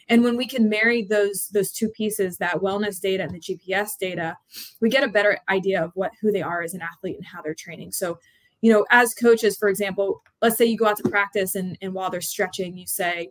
and 0.09 0.23
when 0.23 0.37
we 0.37 0.47
can 0.47 0.69
marry 0.69 1.03
those 1.03 1.47
those 1.49 1.71
two 1.71 1.89
pieces, 1.89 2.37
that 2.37 2.57
wellness 2.57 2.99
data 2.99 3.23
and 3.23 3.33
the 3.33 3.39
GPS 3.39 3.97
data, 3.99 4.37
we 4.79 4.89
get 4.89 5.03
a 5.03 5.07
better 5.07 5.39
idea 5.49 5.83
of 5.83 5.91
what 5.95 6.11
who 6.21 6.31
they 6.31 6.41
are 6.41 6.61
as 6.61 6.73
an 6.73 6.81
athlete 6.81 7.17
and 7.17 7.25
how 7.25 7.41
they're 7.41 7.53
training. 7.53 7.91
So, 7.91 8.19
you 8.61 8.71
know, 8.71 8.85
as 8.89 9.13
coaches, 9.13 9.57
for 9.57 9.69
example, 9.69 10.21
let's 10.41 10.57
say 10.57 10.65
you 10.65 10.77
go 10.77 10.87
out 10.87 10.97
to 10.97 11.09
practice 11.09 11.55
and, 11.55 11.77
and 11.81 11.93
while 11.93 12.09
they're 12.09 12.21
stretching, 12.21 12.77
you 12.77 12.87
say, 12.87 13.29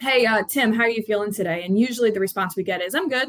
Hey, 0.00 0.24
uh, 0.26 0.42
Tim, 0.48 0.72
how 0.72 0.82
are 0.82 0.90
you 0.90 1.02
feeling 1.02 1.32
today? 1.32 1.64
And 1.64 1.78
usually 1.78 2.10
the 2.10 2.20
response 2.20 2.56
we 2.56 2.62
get 2.62 2.80
is, 2.80 2.94
I'm 2.94 3.08
good. 3.08 3.28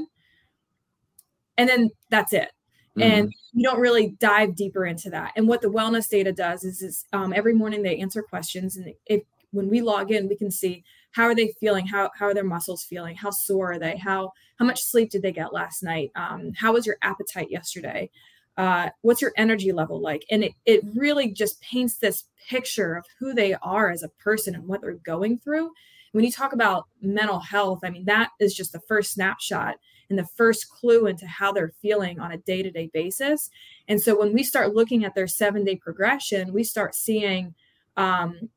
And 1.58 1.68
then 1.68 1.90
that's 2.10 2.34
it. 2.34 2.52
Mm-hmm. 2.98 3.02
And 3.02 3.34
you 3.54 3.64
don't 3.64 3.80
really 3.80 4.16
dive 4.20 4.56
deeper 4.56 4.86
into 4.86 5.10
that. 5.10 5.32
And 5.36 5.48
what 5.48 5.62
the 5.62 5.70
wellness 5.70 6.10
data 6.10 6.32
does 6.32 6.64
is, 6.64 6.82
is 6.82 7.06
um, 7.14 7.34
every 7.34 7.54
morning 7.54 7.82
they 7.84 7.98
answer 7.98 8.22
questions. 8.22 8.76
And 8.76 8.94
if 9.06 9.24
when 9.52 9.70
we 9.70 9.82
log 9.82 10.12
in, 10.12 10.28
we 10.28 10.36
can 10.36 10.52
see 10.52 10.84
how 11.12 11.24
are 11.24 11.36
they 11.36 11.54
feeling? 11.60 11.86
How, 11.86 12.10
how 12.18 12.28
are 12.28 12.34
their 12.34 12.44
muscles 12.44 12.84
feeling? 12.84 13.16
How 13.16 13.32
sore 13.32 13.74
are 13.74 13.80
they? 13.80 13.98
How 13.98 14.32
how 14.58 14.66
much 14.66 14.84
sleep 14.84 15.10
did 15.10 15.24
they 15.24 15.32
get 15.32 15.54
last 15.54 15.82
night? 15.82 16.12
Um, 16.16 16.54
how 16.56 16.74
was 16.74 16.86
your 16.86 16.98
appetite 17.02 17.50
yesterday? 17.50 18.10
Uh, 18.58 18.90
what's 19.02 19.22
your 19.22 19.34
energy 19.38 19.72
level 19.72 20.00
like? 20.00 20.24
And 20.30 20.44
it, 20.44 20.54
it 20.66 20.84
really 20.96 21.32
just 21.32 21.60
paints 21.62 21.96
this 21.96 22.26
picture 22.48 22.96
of 22.96 23.06
who 23.18 23.34
they 23.34 23.56
are 23.56 23.90
as 23.90 24.04
a 24.04 24.10
person 24.10 24.54
and 24.54 24.68
what 24.68 24.82
they're 24.82 24.94
going 24.94 25.40
through. 25.40 25.72
When 26.12 26.26
you 26.26 26.32
talk 26.32 26.52
about 26.54 26.88
mental 27.02 27.40
health 27.40 27.80
i 27.84 27.90
mean 27.90 28.06
that 28.06 28.32
is 28.40 28.54
just 28.54 28.74
the 28.74 28.82
first 28.82 29.14
snapshot 29.14 29.76
and 30.10 30.20
the 30.20 30.28
first 30.36 30.70
clue 30.70 31.08
into 31.08 31.26
how 31.26 31.54
they're 31.54 31.72
feeling 31.82 32.20
on 32.20 32.34
a 32.34 32.38
day-to-day 32.38 32.92
basis. 32.94 33.50
And 33.88 34.02
so 34.02 34.20
when 34.20 34.34
we 34.34 34.44
start 34.44 34.76
looking 34.76 35.06
at 35.06 35.16
their 35.16 35.28
seven 35.28 35.64
day 35.64 35.78
progression 35.78 36.54
we 36.54 36.64
start 36.66 36.96
seeing 36.96 37.56
um, 37.98 38.50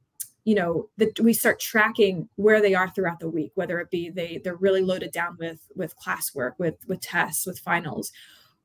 you 0.45 0.55
know 0.55 0.89
that 0.99 1.19
we 1.21 1.33
start 1.33 1.59
tracking 1.59 2.29
where 2.37 2.61
they 2.61 2.75
are 2.75 2.91
throughout 2.91 3.19
the 3.19 3.29
week 3.29 3.53
whether 3.55 3.81
it 3.81 3.91
be 3.91 4.11
they 4.11 4.41
they're 4.45 4.57
really 4.57 4.83
loaded 4.83 5.11
down 5.11 5.37
with 5.39 5.69
with 5.75 5.95
classwork 5.99 6.53
with 6.59 6.77
with 6.87 7.01
tests 7.01 7.47
with 7.47 7.59
finals 7.59 8.13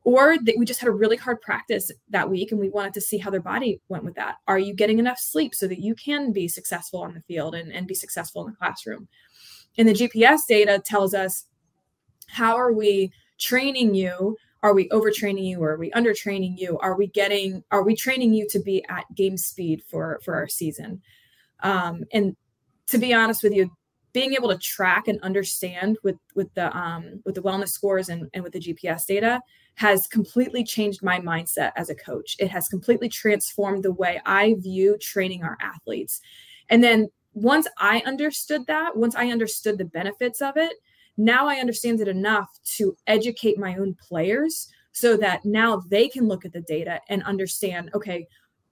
or 0.03 0.37
that 0.37 0.55
we 0.57 0.65
just 0.65 0.79
had 0.79 0.87
a 0.87 0.93
really 0.93 1.17
hard 1.17 1.41
practice 1.41 1.91
that 2.09 2.29
week 2.29 2.51
and 2.51 2.59
we 2.59 2.69
wanted 2.69 2.93
to 2.93 3.01
see 3.01 3.17
how 3.17 3.29
their 3.29 3.41
body 3.41 3.81
went 3.89 4.03
with 4.03 4.15
that. 4.15 4.37
Are 4.47 4.57
you 4.57 4.73
getting 4.73 4.97
enough 4.97 5.19
sleep 5.19 5.53
so 5.53 5.67
that 5.67 5.79
you 5.79 5.93
can 5.93 6.31
be 6.31 6.47
successful 6.47 7.01
on 7.01 7.13
the 7.13 7.21
field 7.21 7.53
and, 7.53 7.71
and 7.71 7.85
be 7.87 7.93
successful 7.93 8.45
in 8.45 8.51
the 8.51 8.57
classroom? 8.57 9.07
And 9.77 9.87
the 9.87 9.93
gps 9.93 10.47
data 10.47 10.81
tells 10.83 11.13
us 11.13 11.45
how 12.27 12.55
are 12.55 12.71
we 12.71 13.11
training 13.37 13.93
you? 13.93 14.37
Are 14.63 14.73
we 14.73 14.89
overtraining 14.89 15.45
you? 15.45 15.61
Or 15.61 15.71
are 15.71 15.77
we 15.77 15.91
undertraining 15.91 16.57
you? 16.57 16.77
Are 16.79 16.95
we 16.95 17.07
getting 17.07 17.63
are 17.71 17.83
we 17.83 17.95
training 17.95 18.33
you 18.33 18.47
to 18.49 18.59
be 18.59 18.83
at 18.89 19.03
game 19.15 19.37
speed 19.37 19.83
for 19.87 20.19
for 20.23 20.35
our 20.35 20.47
season 20.47 21.01
um, 21.61 22.03
and 22.13 22.35
to 22.87 22.97
be 22.97 23.13
honest 23.13 23.43
with 23.43 23.53
you, 23.53 23.71
being 24.11 24.33
able 24.33 24.49
to 24.49 24.57
track 24.57 25.07
and 25.07 25.21
understand 25.21 25.97
with 26.03 26.15
with 26.35 26.53
the 26.55 26.75
um, 26.75 27.21
with 27.25 27.35
the 27.35 27.41
wellness 27.41 27.69
scores 27.69 28.09
and, 28.09 28.27
and 28.33 28.43
with 28.43 28.53
the 28.53 28.59
GPS 28.59 29.05
data 29.05 29.39
has 29.75 30.07
completely 30.07 30.63
changed 30.63 31.01
my 31.03 31.19
mindset 31.19 31.71
as 31.75 31.89
a 31.89 31.95
coach. 31.95 32.35
It 32.39 32.49
has 32.49 32.67
completely 32.67 33.07
transformed 33.07 33.83
the 33.83 33.93
way 33.93 34.19
I 34.25 34.55
view 34.59 34.97
training 34.99 35.43
our 35.43 35.57
athletes. 35.61 36.19
And 36.69 36.83
then 36.83 37.07
once 37.33 37.67
I 37.77 38.01
understood 38.05 38.67
that, 38.67 38.97
once 38.97 39.15
I 39.15 39.29
understood 39.29 39.77
the 39.77 39.85
benefits 39.85 40.41
of 40.41 40.57
it, 40.57 40.73
now 41.15 41.47
I 41.47 41.55
understand 41.55 42.01
it 42.01 42.07
enough 42.07 42.49
to 42.77 42.97
educate 43.07 43.57
my 43.57 43.75
own 43.75 43.95
players 43.95 44.67
so 44.91 45.15
that 45.17 45.45
now 45.45 45.81
they 45.89 46.09
can 46.09 46.27
look 46.27 46.45
at 46.45 46.51
the 46.51 46.61
data 46.61 46.99
and 47.09 47.23
understand 47.23 47.91
okay 47.93 48.27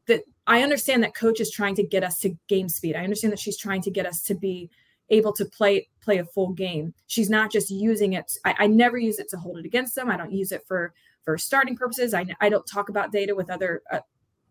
that 0.08 0.24
I 0.48 0.64
understand 0.64 1.04
that 1.04 1.14
coach 1.14 1.40
is 1.40 1.52
trying 1.52 1.76
to 1.76 1.84
get 1.84 2.04
us 2.04 2.20
to 2.22 2.36
game 2.48 2.70
speed. 2.70 2.96
I 2.96 3.04
understand 3.04 3.34
that 3.34 3.40
she's 3.40 3.58
trying 3.58 3.82
to 3.84 3.92
get 3.92 4.06
us 4.06 4.22
to 4.24 4.34
be 4.36 4.70
able 5.10 5.34
to 5.34 5.46
play 5.46 5.88
play 6.02 6.18
a 6.18 6.26
full 6.26 6.54
game. 6.54 6.94
She's 7.08 7.30
not 7.30 7.52
just 7.52 7.70
using 7.70 8.14
it. 8.14 8.32
I, 8.46 8.56
I 8.60 8.68
never 8.68 8.98
use 8.98 9.20
it 9.20 9.30
to 9.30 9.38
hold 9.38 9.58
it 9.58 9.66
against 9.66 9.96
them. 9.96 10.10
I 10.10 10.18
don't 10.18 10.32
use 10.32 10.52
it 10.52 10.66
for 10.68 10.94
for 11.24 11.38
starting 11.38 11.76
purposes. 11.76 12.14
I, 12.14 12.26
I 12.40 12.50
don't 12.50 12.66
talk 12.66 12.90
about 12.90 13.12
data 13.12 13.36
with 13.36 13.50
other 13.50 13.84
uh, 13.92 14.00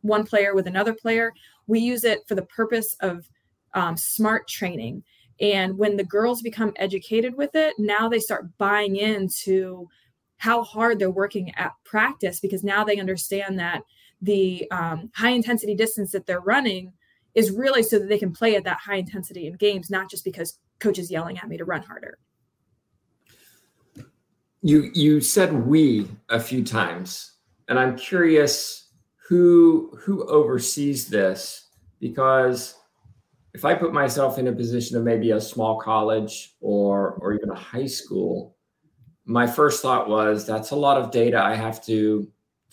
one 0.03 0.25
player 0.25 0.55
with 0.55 0.67
another 0.67 0.93
player. 0.93 1.33
We 1.67 1.81
use 1.81 2.05
it 2.05 2.21
for 2.29 2.35
the 2.35 2.47
purpose 2.47 2.95
of 3.01 3.29
um, 3.75 3.97
smart 3.97 4.47
training. 4.49 5.03
And 5.41 5.77
when 5.77 5.97
the 5.97 6.05
girls 6.05 6.43
become 6.43 6.73
educated 6.77 7.35
with 7.35 7.55
it, 7.55 7.75
now 7.79 8.09
they 8.09 8.21
start 8.21 8.57
buying 8.59 8.97
into 8.97 9.89
how 10.39 10.63
hard 10.63 10.99
they're 10.99 11.11
working 11.11 11.53
at 11.57 11.73
practice 11.85 12.41
because 12.41 12.63
now 12.63 12.85
they 12.85 12.99
understand 12.99 13.59
that 13.59 13.83
the 14.23 14.71
um, 14.71 15.11
high 15.15 15.31
intensity 15.31 15.75
distance 15.75 16.13
that 16.13 16.27
they're 16.27 16.41
running 16.41 16.93
is 17.35 17.51
really 17.51 17.83
so 17.83 17.99
that 17.99 18.09
they 18.09 18.19
can 18.19 18.33
play 18.33 18.57
at 18.57 18.65
that 18.65 18.79
high 18.79 18.97
intensity 18.97 19.47
in 19.47 19.53
games, 19.55 19.91
not 19.91 20.11
just 20.11 20.25
because 20.25 20.59
coach 20.79 20.99
is 20.99 21.11
yelling 21.11 21.39
at 21.39 21.49
me 21.49 21.57
to 21.57 21.65
run 21.65 21.83
harder. 21.83 22.19
You 24.63 24.91
you 24.95 25.21
said 25.21 25.53
we 25.53 26.09
a 26.29 26.41
few 26.41 26.65
times, 26.65 27.35
and 27.69 27.79
I'm 27.79 27.97
curious 27.97 28.89
who 29.29 29.97
who 30.01 30.27
oversees 30.29 31.09
this 31.09 31.69
because 32.01 32.75
if 33.55 33.65
I 33.65 33.75
put 33.75 33.93
myself 33.93 34.39
in 34.39 34.49
a 34.49 34.53
position 34.53 34.97
of 34.97 35.05
maybe 35.05 35.31
a 35.33 35.41
small 35.41 35.79
college 35.79 36.57
or 36.61 37.13
or 37.21 37.35
even 37.35 37.51
a 37.51 37.55
high 37.55 37.87
school, 37.87 38.57
my 39.27 39.47
first 39.47 39.83
thought 39.83 40.09
was 40.09 40.47
that's 40.47 40.71
a 40.71 40.77
lot 40.77 40.97
of 40.97 41.11
data 41.11 41.39
I 41.39 41.55
have 41.55 41.85
to 41.87 42.27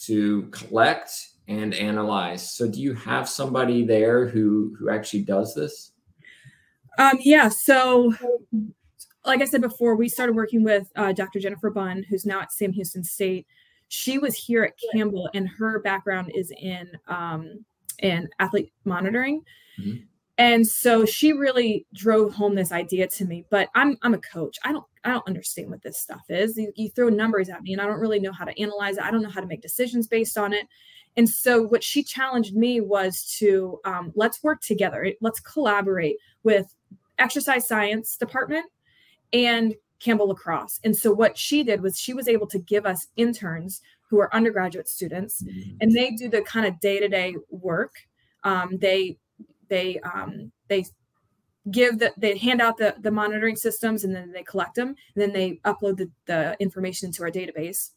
to 0.06 0.44
collect 0.52 1.12
and 1.48 1.74
analyze. 1.74 2.56
So 2.56 2.70
do 2.70 2.82
you 2.82 2.94
have 2.94 3.28
somebody 3.28 3.86
there 3.86 4.28
who 4.28 4.76
who 4.78 4.90
actually 4.90 5.24
does 5.24 5.54
this? 5.54 5.92
Um, 6.98 7.18
yeah. 7.22 7.50
So, 7.50 8.14
like 9.26 9.42
I 9.42 9.46
said 9.46 9.62
before, 9.62 9.96
we 9.96 10.10
started 10.10 10.36
working 10.36 10.64
with 10.64 10.92
uh, 10.96 11.12
Dr. 11.12 11.40
Jennifer 11.40 11.70
Bunn, 11.70 12.04
who's 12.04 12.26
now 12.26 12.42
at 12.42 12.52
Sam 12.52 12.72
Houston 12.72 13.04
State. 13.04 13.48
She 13.88 14.18
was 14.18 14.36
here 14.36 14.64
at 14.64 14.74
Campbell, 14.94 15.30
and 15.34 15.48
her 15.48 15.80
background 15.80 16.32
is 16.34 16.52
in 16.60 16.92
um, 17.08 17.66
in 18.00 18.30
athlete 18.40 18.72
monitoring. 18.86 19.44
Mm-hmm. 19.80 20.06
And 20.40 20.68
so 20.68 21.06
she 21.06 21.32
really 21.32 21.86
drove 21.94 22.34
home 22.34 22.56
this 22.56 22.72
idea 22.72 23.08
to 23.08 23.26
me. 23.26 23.46
But 23.50 23.70
I'm 23.76 23.98
I'm 24.02 24.14
a 24.14 24.20
coach. 24.20 24.58
I 24.64 24.72
don't 24.72 24.86
I 25.04 25.12
don't 25.12 25.28
understand 25.28 25.70
what 25.70 25.84
this 25.84 26.00
stuff 26.00 26.24
is. 26.30 26.58
You, 26.58 26.72
you 26.76 26.90
throw 26.90 27.10
numbers 27.10 27.50
at 27.50 27.62
me, 27.62 27.74
and 27.74 27.82
I 27.82 27.86
don't 27.86 28.00
really 28.00 28.20
know 28.20 28.32
how 28.32 28.46
to 28.46 28.60
analyze 28.60 28.98
it. 28.98 29.04
I 29.04 29.12
don't 29.12 29.22
know 29.22 29.30
how 29.30 29.42
to 29.42 29.48
make 29.48 29.62
decisions 29.62 30.08
based 30.08 30.38
on 30.38 30.54
it. 30.54 30.68
And 31.16 31.30
so, 31.30 31.62
what 31.62 31.84
she 31.84 32.04
challenged 32.04 32.56
me 32.56 32.82
was 32.82 33.24
to 33.40 33.80
um, 33.86 34.12
let's 34.16 34.44
work 34.44 34.62
together. 34.62 35.12
Let's 35.22 35.40
collaborate 35.40 36.18
with 36.44 36.74
exercise 37.20 37.68
science 37.68 38.18
department 38.18 38.66
and 39.32 39.76
Campbell 40.00 40.28
lacrosse. 40.28 40.80
And 40.84 40.96
so, 40.96 41.12
what 41.12 41.38
she 41.38 41.64
did 41.64 41.82
was 41.82 42.00
she 42.00 42.14
was 42.14 42.28
able 42.28 42.48
to 42.48 42.60
give 42.60 42.86
us 42.86 43.08
interns 43.16 43.82
who 44.10 44.20
are 44.20 44.34
undergraduate 44.34 44.88
students, 44.88 45.44
mm-hmm. 45.44 45.78
and 45.82 45.92
they 45.92 46.12
do 46.12 46.30
the 46.30 46.42
kind 46.42 46.66
of 46.66 46.80
day 46.80 47.00
to 47.00 47.08
day 47.08 47.36
work. 47.50 47.94
Um, 48.44 48.78
they 48.80 49.18
they 49.70 50.00
um, 50.00 50.52
they 50.68 50.86
give 51.72 52.00
the 52.00 52.14
they 52.18 52.38
hand 52.38 52.62
out 52.62 52.78
the 52.78 52.96
the 53.02 53.12
monitoring 53.12 53.56
systems 53.56 54.04
and 54.04 54.14
then 54.14 54.32
they 54.32 54.44
collect 54.44 54.76
them 54.76 54.90
and 54.90 55.22
then 55.22 55.32
they 55.32 55.60
upload 55.64 55.98
the, 55.98 56.10
the 56.26 56.58
information 56.60 57.08
into 57.08 57.24
our 57.24 57.32
database 57.32 57.92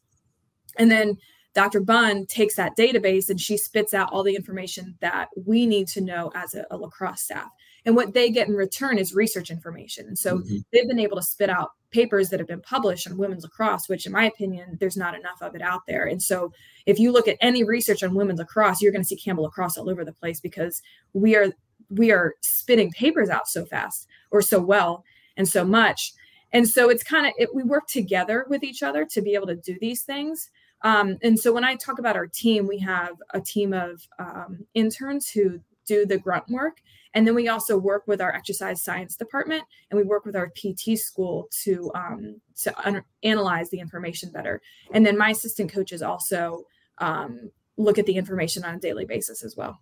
and 0.77 0.89
then 0.89 1.17
Dr. 1.57 1.79
Bunn 1.79 2.27
takes 2.27 2.53
that 2.53 2.77
database 2.77 3.31
and 3.31 3.41
she 3.41 3.57
spits 3.57 3.91
out 3.91 4.13
all 4.13 4.21
the 4.21 4.35
information 4.35 4.95
that 4.99 5.29
we 5.43 5.65
need 5.65 5.87
to 5.87 6.01
know 6.01 6.31
as 6.35 6.53
a, 6.53 6.67
a 6.69 6.77
lacrosse 6.77 7.23
staff. 7.23 7.49
And 7.83 7.95
what 7.95 8.13
they 8.13 8.29
get 8.29 8.47
in 8.47 8.53
return 8.53 8.99
is 8.99 9.15
research 9.15 9.49
information. 9.49 10.05
And 10.05 10.19
so 10.19 10.37
mm-hmm. 10.37 10.57
they've 10.71 10.87
been 10.87 10.99
able 10.99 11.17
to 11.17 11.23
spit 11.23 11.49
out 11.49 11.71
papers 11.89 12.29
that 12.29 12.39
have 12.39 12.47
been 12.47 12.61
published 12.61 13.09
on 13.09 13.17
women's 13.17 13.41
lacrosse, 13.41 13.89
which, 13.89 14.05
in 14.05 14.11
my 14.11 14.25
opinion, 14.25 14.77
there's 14.79 14.95
not 14.95 15.15
enough 15.15 15.41
of 15.41 15.55
it 15.55 15.63
out 15.63 15.81
there. 15.87 16.05
And 16.05 16.21
so 16.21 16.53
if 16.85 16.99
you 16.99 17.11
look 17.11 17.27
at 17.27 17.37
any 17.41 17.63
research 17.63 18.03
on 18.03 18.13
women's 18.13 18.37
lacrosse, 18.37 18.79
you're 18.79 18.91
going 18.91 19.01
to 19.01 19.07
see 19.07 19.17
Campbell 19.17 19.45
lacrosse 19.45 19.79
all 19.79 19.89
over 19.89 20.05
the 20.05 20.13
place 20.13 20.39
because 20.39 20.83
we 21.13 21.35
are 21.35 21.47
we 21.89 22.11
are 22.11 22.35
spitting 22.41 22.91
papers 22.91 23.29
out 23.29 23.47
so 23.47 23.65
fast 23.65 24.07
or 24.29 24.43
so 24.43 24.59
well 24.59 25.03
and 25.37 25.47
so 25.47 25.65
much 25.65 26.13
and 26.51 26.67
so 26.67 26.89
it's 26.89 27.03
kind 27.03 27.25
of 27.25 27.33
it, 27.37 27.53
we 27.53 27.63
work 27.63 27.87
together 27.87 28.45
with 28.49 28.63
each 28.63 28.83
other 28.83 29.05
to 29.05 29.21
be 29.21 29.33
able 29.33 29.47
to 29.47 29.55
do 29.55 29.77
these 29.79 30.03
things 30.03 30.49
um, 30.81 31.17
and 31.23 31.39
so 31.39 31.51
when 31.51 31.63
I 31.63 31.75
talk 31.75 31.99
about 31.99 32.15
our 32.15 32.27
team, 32.27 32.67
we 32.67 32.79
have 32.79 33.15
a 33.33 33.41
team 33.41 33.73
of 33.73 34.07
um, 34.19 34.65
interns 34.73 35.29
who 35.29 35.59
do 35.85 36.05
the 36.05 36.17
grunt 36.17 36.47
work. 36.49 36.81
And 37.13 37.25
then 37.25 37.33
we 37.33 37.47
also 37.47 37.77
work 37.77 38.03
with 38.05 38.21
our 38.21 38.31
exercise 38.31 38.83
science 38.83 39.15
department 39.15 39.63
and 39.89 39.97
we 39.97 40.03
work 40.03 40.25
with 40.25 40.35
our 40.35 40.51
pt 40.51 40.99
school 40.99 41.47
to 41.63 41.89
um, 41.95 42.39
to 42.61 42.87
un- 42.87 43.03
analyze 43.23 43.69
the 43.69 43.79
information 43.79 44.29
better. 44.31 44.61
And 44.91 45.05
then 45.05 45.17
my 45.17 45.31
assistant 45.31 45.71
coaches 45.71 46.03
also 46.03 46.65
um, 46.99 47.49
look 47.77 47.97
at 47.97 48.05
the 48.05 48.15
information 48.15 48.63
on 48.63 48.75
a 48.75 48.79
daily 48.79 49.05
basis 49.05 49.43
as 49.43 49.55
well. 49.55 49.79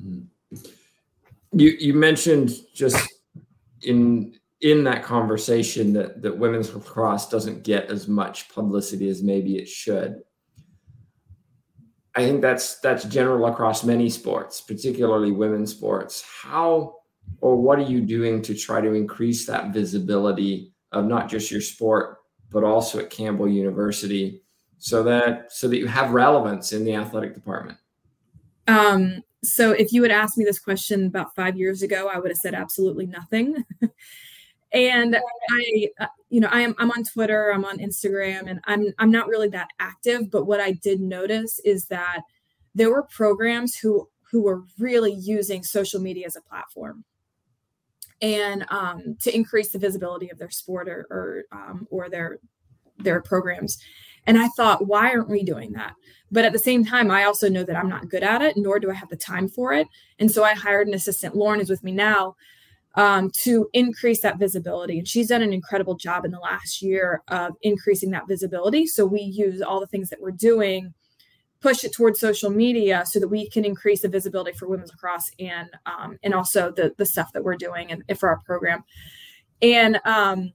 Hmm. 0.00 0.22
you 1.52 1.70
you 1.80 1.94
mentioned 1.94 2.52
just 2.74 3.12
in 3.82 4.38
in 4.62 4.84
that 4.84 5.02
conversation 5.02 5.92
that 5.92 6.22
that 6.22 6.36
women's 6.36 6.72
lacrosse 6.72 7.28
doesn't 7.28 7.64
get 7.64 7.90
as 7.90 8.08
much 8.08 8.48
publicity 8.48 9.08
as 9.08 9.22
maybe 9.22 9.56
it 9.56 9.68
should 9.68 10.22
I 12.14 12.24
think 12.24 12.42
that's 12.42 12.78
that's 12.80 13.04
general 13.04 13.46
across 13.46 13.84
many 13.84 14.10
sports, 14.10 14.60
particularly 14.60 15.32
women's 15.32 15.70
sports. 15.70 16.22
How 16.42 16.96
or 17.40 17.56
what 17.56 17.78
are 17.78 17.82
you 17.82 18.00
doing 18.00 18.42
to 18.42 18.54
try 18.54 18.80
to 18.80 18.92
increase 18.92 19.46
that 19.46 19.72
visibility 19.72 20.72
of 20.92 21.06
not 21.06 21.28
just 21.28 21.50
your 21.50 21.60
sport, 21.60 22.18
but 22.50 22.64
also 22.64 22.98
at 22.98 23.08
Campbell 23.08 23.48
University, 23.48 24.42
so 24.78 25.02
that 25.04 25.52
so 25.52 25.68
that 25.68 25.78
you 25.78 25.86
have 25.86 26.12
relevance 26.12 26.72
in 26.72 26.84
the 26.84 26.94
athletic 26.94 27.34
department? 27.34 27.78
Um, 28.68 29.22
so 29.42 29.70
if 29.72 29.92
you 29.92 30.02
had 30.02 30.12
asked 30.12 30.36
me 30.36 30.44
this 30.44 30.58
question 30.58 31.06
about 31.06 31.34
five 31.34 31.56
years 31.56 31.82
ago, 31.82 32.10
I 32.12 32.18
would 32.18 32.30
have 32.30 32.38
said 32.38 32.54
absolutely 32.54 33.06
nothing. 33.06 33.64
and 34.72 35.16
i 35.50 35.88
uh, 36.00 36.06
you 36.30 36.40
know 36.40 36.48
i 36.50 36.60
am 36.60 36.74
i'm 36.78 36.90
on 36.90 37.04
twitter 37.04 37.52
i'm 37.52 37.64
on 37.64 37.78
instagram 37.78 38.48
and 38.48 38.60
i'm 38.64 38.86
i'm 38.98 39.10
not 39.10 39.28
really 39.28 39.48
that 39.48 39.68
active 39.80 40.30
but 40.30 40.46
what 40.46 40.60
i 40.60 40.72
did 40.72 41.00
notice 41.00 41.60
is 41.64 41.86
that 41.86 42.22
there 42.74 42.90
were 42.90 43.02
programs 43.02 43.76
who 43.76 44.08
who 44.32 44.42
were 44.42 44.64
really 44.78 45.12
using 45.12 45.62
social 45.62 46.00
media 46.00 46.26
as 46.26 46.36
a 46.36 46.40
platform. 46.40 47.04
And 48.22 48.64
um, 48.70 49.16
to 49.20 49.34
increase 49.34 49.70
the 49.70 49.78
visibility 49.78 50.30
of 50.30 50.38
their 50.38 50.50
sport 50.50 50.88
or 50.88 51.06
or, 51.10 51.42
um, 51.52 51.86
or 51.90 52.08
their 52.08 52.38
their 52.98 53.20
programs. 53.20 53.78
And 54.26 54.38
i 54.38 54.48
thought 54.56 54.86
why 54.86 55.10
aren't 55.10 55.28
we 55.28 55.42
doing 55.42 55.72
that? 55.72 55.94
But 56.30 56.44
at 56.44 56.52
the 56.52 56.58
same 56.58 56.84
time 56.84 57.10
i 57.10 57.24
also 57.24 57.48
know 57.48 57.64
that 57.64 57.76
i'm 57.76 57.88
not 57.88 58.08
good 58.08 58.22
at 58.22 58.40
it 58.40 58.56
nor 58.56 58.78
do 58.78 58.90
i 58.90 58.94
have 58.94 59.08
the 59.08 59.16
time 59.16 59.48
for 59.48 59.72
it. 59.72 59.88
And 60.20 60.30
so 60.30 60.44
i 60.44 60.54
hired 60.54 60.86
an 60.86 60.94
assistant. 60.94 61.34
Lauren 61.34 61.60
is 61.60 61.68
with 61.68 61.82
me 61.82 61.90
now 61.90 62.36
um, 62.94 63.30
to 63.42 63.68
increase 63.72 64.20
that 64.20 64.38
visibility. 64.38 64.98
And 64.98 65.08
she's 65.08 65.28
done 65.28 65.42
an 65.42 65.52
incredible 65.52 65.96
job 65.96 66.24
in 66.24 66.30
the 66.30 66.38
last 66.38 66.82
year 66.82 67.22
of 67.28 67.54
increasing 67.62 68.10
that 68.10 68.28
visibility. 68.28 68.86
So 68.86 69.06
we 69.06 69.20
use 69.20 69.62
all 69.62 69.80
the 69.80 69.86
things 69.86 70.10
that 70.10 70.20
we're 70.20 70.30
doing, 70.32 70.92
push 71.60 71.84
it 71.84 71.92
towards 71.92 72.20
social 72.20 72.50
media 72.50 73.04
so 73.06 73.20
that 73.20 73.28
we 73.28 73.48
can 73.48 73.64
increase 73.64 74.02
the 74.02 74.08
visibility 74.08 74.52
for 74.52 74.68
women's 74.68 74.90
lacrosse 74.90 75.30
and 75.38 75.70
um, 75.86 76.18
and 76.22 76.34
also 76.34 76.72
the 76.72 76.92
the 76.98 77.06
stuff 77.06 77.32
that 77.32 77.44
we're 77.44 77.56
doing 77.56 77.90
and, 77.90 78.02
and 78.08 78.18
for 78.18 78.28
our 78.28 78.40
program. 78.44 78.84
And 79.62 80.00
um, 80.04 80.52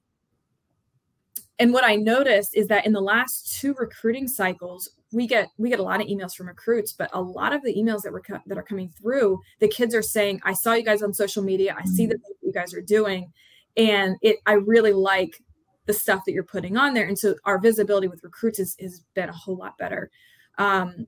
and 1.59 1.73
what 1.73 1.83
I 1.83 1.95
noticed 1.95 2.55
is 2.55 2.67
that 2.67 2.85
in 2.85 2.93
the 2.93 3.01
last 3.01 3.59
two 3.59 3.73
recruiting 3.73 4.27
cycles, 4.27 4.91
we 5.11 5.25
get 5.25 5.49
we 5.57 5.69
get 5.69 5.79
a 5.79 5.83
lot 5.83 6.01
of 6.01 6.07
emails 6.07 6.35
from 6.35 6.47
recruits 6.47 6.91
but 6.91 7.09
a 7.13 7.21
lot 7.21 7.53
of 7.53 7.63
the 7.63 7.73
emails 7.73 8.01
that 8.01 8.11
were 8.11 8.19
co- 8.19 8.41
that 8.45 8.57
are 8.57 8.63
coming 8.63 8.89
through 8.89 9.39
the 9.59 9.67
kids 9.67 9.95
are 9.95 10.01
saying 10.01 10.37
i 10.43 10.51
saw 10.51 10.73
you 10.73 10.83
guys 10.83 11.01
on 11.01 11.13
social 11.13 11.41
media. 11.41 11.73
I 11.79 11.85
see 11.85 12.03
mm-hmm. 12.03 12.09
that 12.09 12.19
you 12.41 12.51
guys 12.51 12.73
are 12.73 12.81
doing. 12.81 13.31
And 13.77 14.17
it 14.21 14.37
i 14.45 14.53
really 14.53 14.93
like 14.93 15.41
the 15.85 15.93
stuff 15.93 16.23
that 16.25 16.33
you're 16.33 16.43
putting 16.43 16.77
on 16.77 16.93
there. 16.93 17.07
And 17.07 17.17
so 17.17 17.35
our 17.45 17.59
visibility 17.59 18.07
with 18.07 18.23
recruits 18.23 18.59
is, 18.59 18.75
has 18.79 19.03
been 19.15 19.29
a 19.29 19.33
whole 19.33 19.55
lot 19.55 19.77
better. 19.77 20.11
Um, 20.57 21.07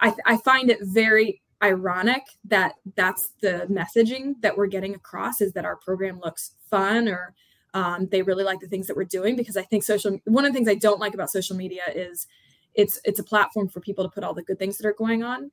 I, 0.00 0.14
I 0.26 0.36
find 0.36 0.70
it 0.70 0.78
very 0.82 1.40
ironic 1.62 2.22
that 2.44 2.74
that's 2.96 3.30
the 3.40 3.66
messaging 3.70 4.34
that 4.42 4.56
we're 4.56 4.66
getting 4.66 4.94
across 4.94 5.40
is 5.40 5.52
that 5.54 5.64
our 5.64 5.76
program 5.76 6.20
looks 6.22 6.56
fun 6.68 7.08
or 7.08 7.34
um, 7.74 8.06
they 8.10 8.22
really 8.22 8.44
like 8.44 8.60
the 8.60 8.68
things 8.68 8.86
that 8.86 8.96
we're 8.96 9.04
doing 9.04 9.36
because 9.36 9.56
i 9.56 9.62
think 9.62 9.82
social 9.82 10.18
one 10.24 10.44
of 10.44 10.52
the 10.52 10.56
things 10.56 10.68
i 10.68 10.74
don't 10.74 11.00
like 11.00 11.14
about 11.14 11.30
social 11.30 11.56
media 11.56 11.82
is 11.94 12.26
it's 12.74 13.00
it's 13.04 13.18
a 13.18 13.24
platform 13.24 13.68
for 13.68 13.80
people 13.80 14.04
to 14.04 14.10
put 14.10 14.24
all 14.24 14.34
the 14.34 14.42
good 14.42 14.58
things 14.58 14.78
that 14.78 14.86
are 14.86 14.94
going 14.94 15.22
on. 15.22 15.50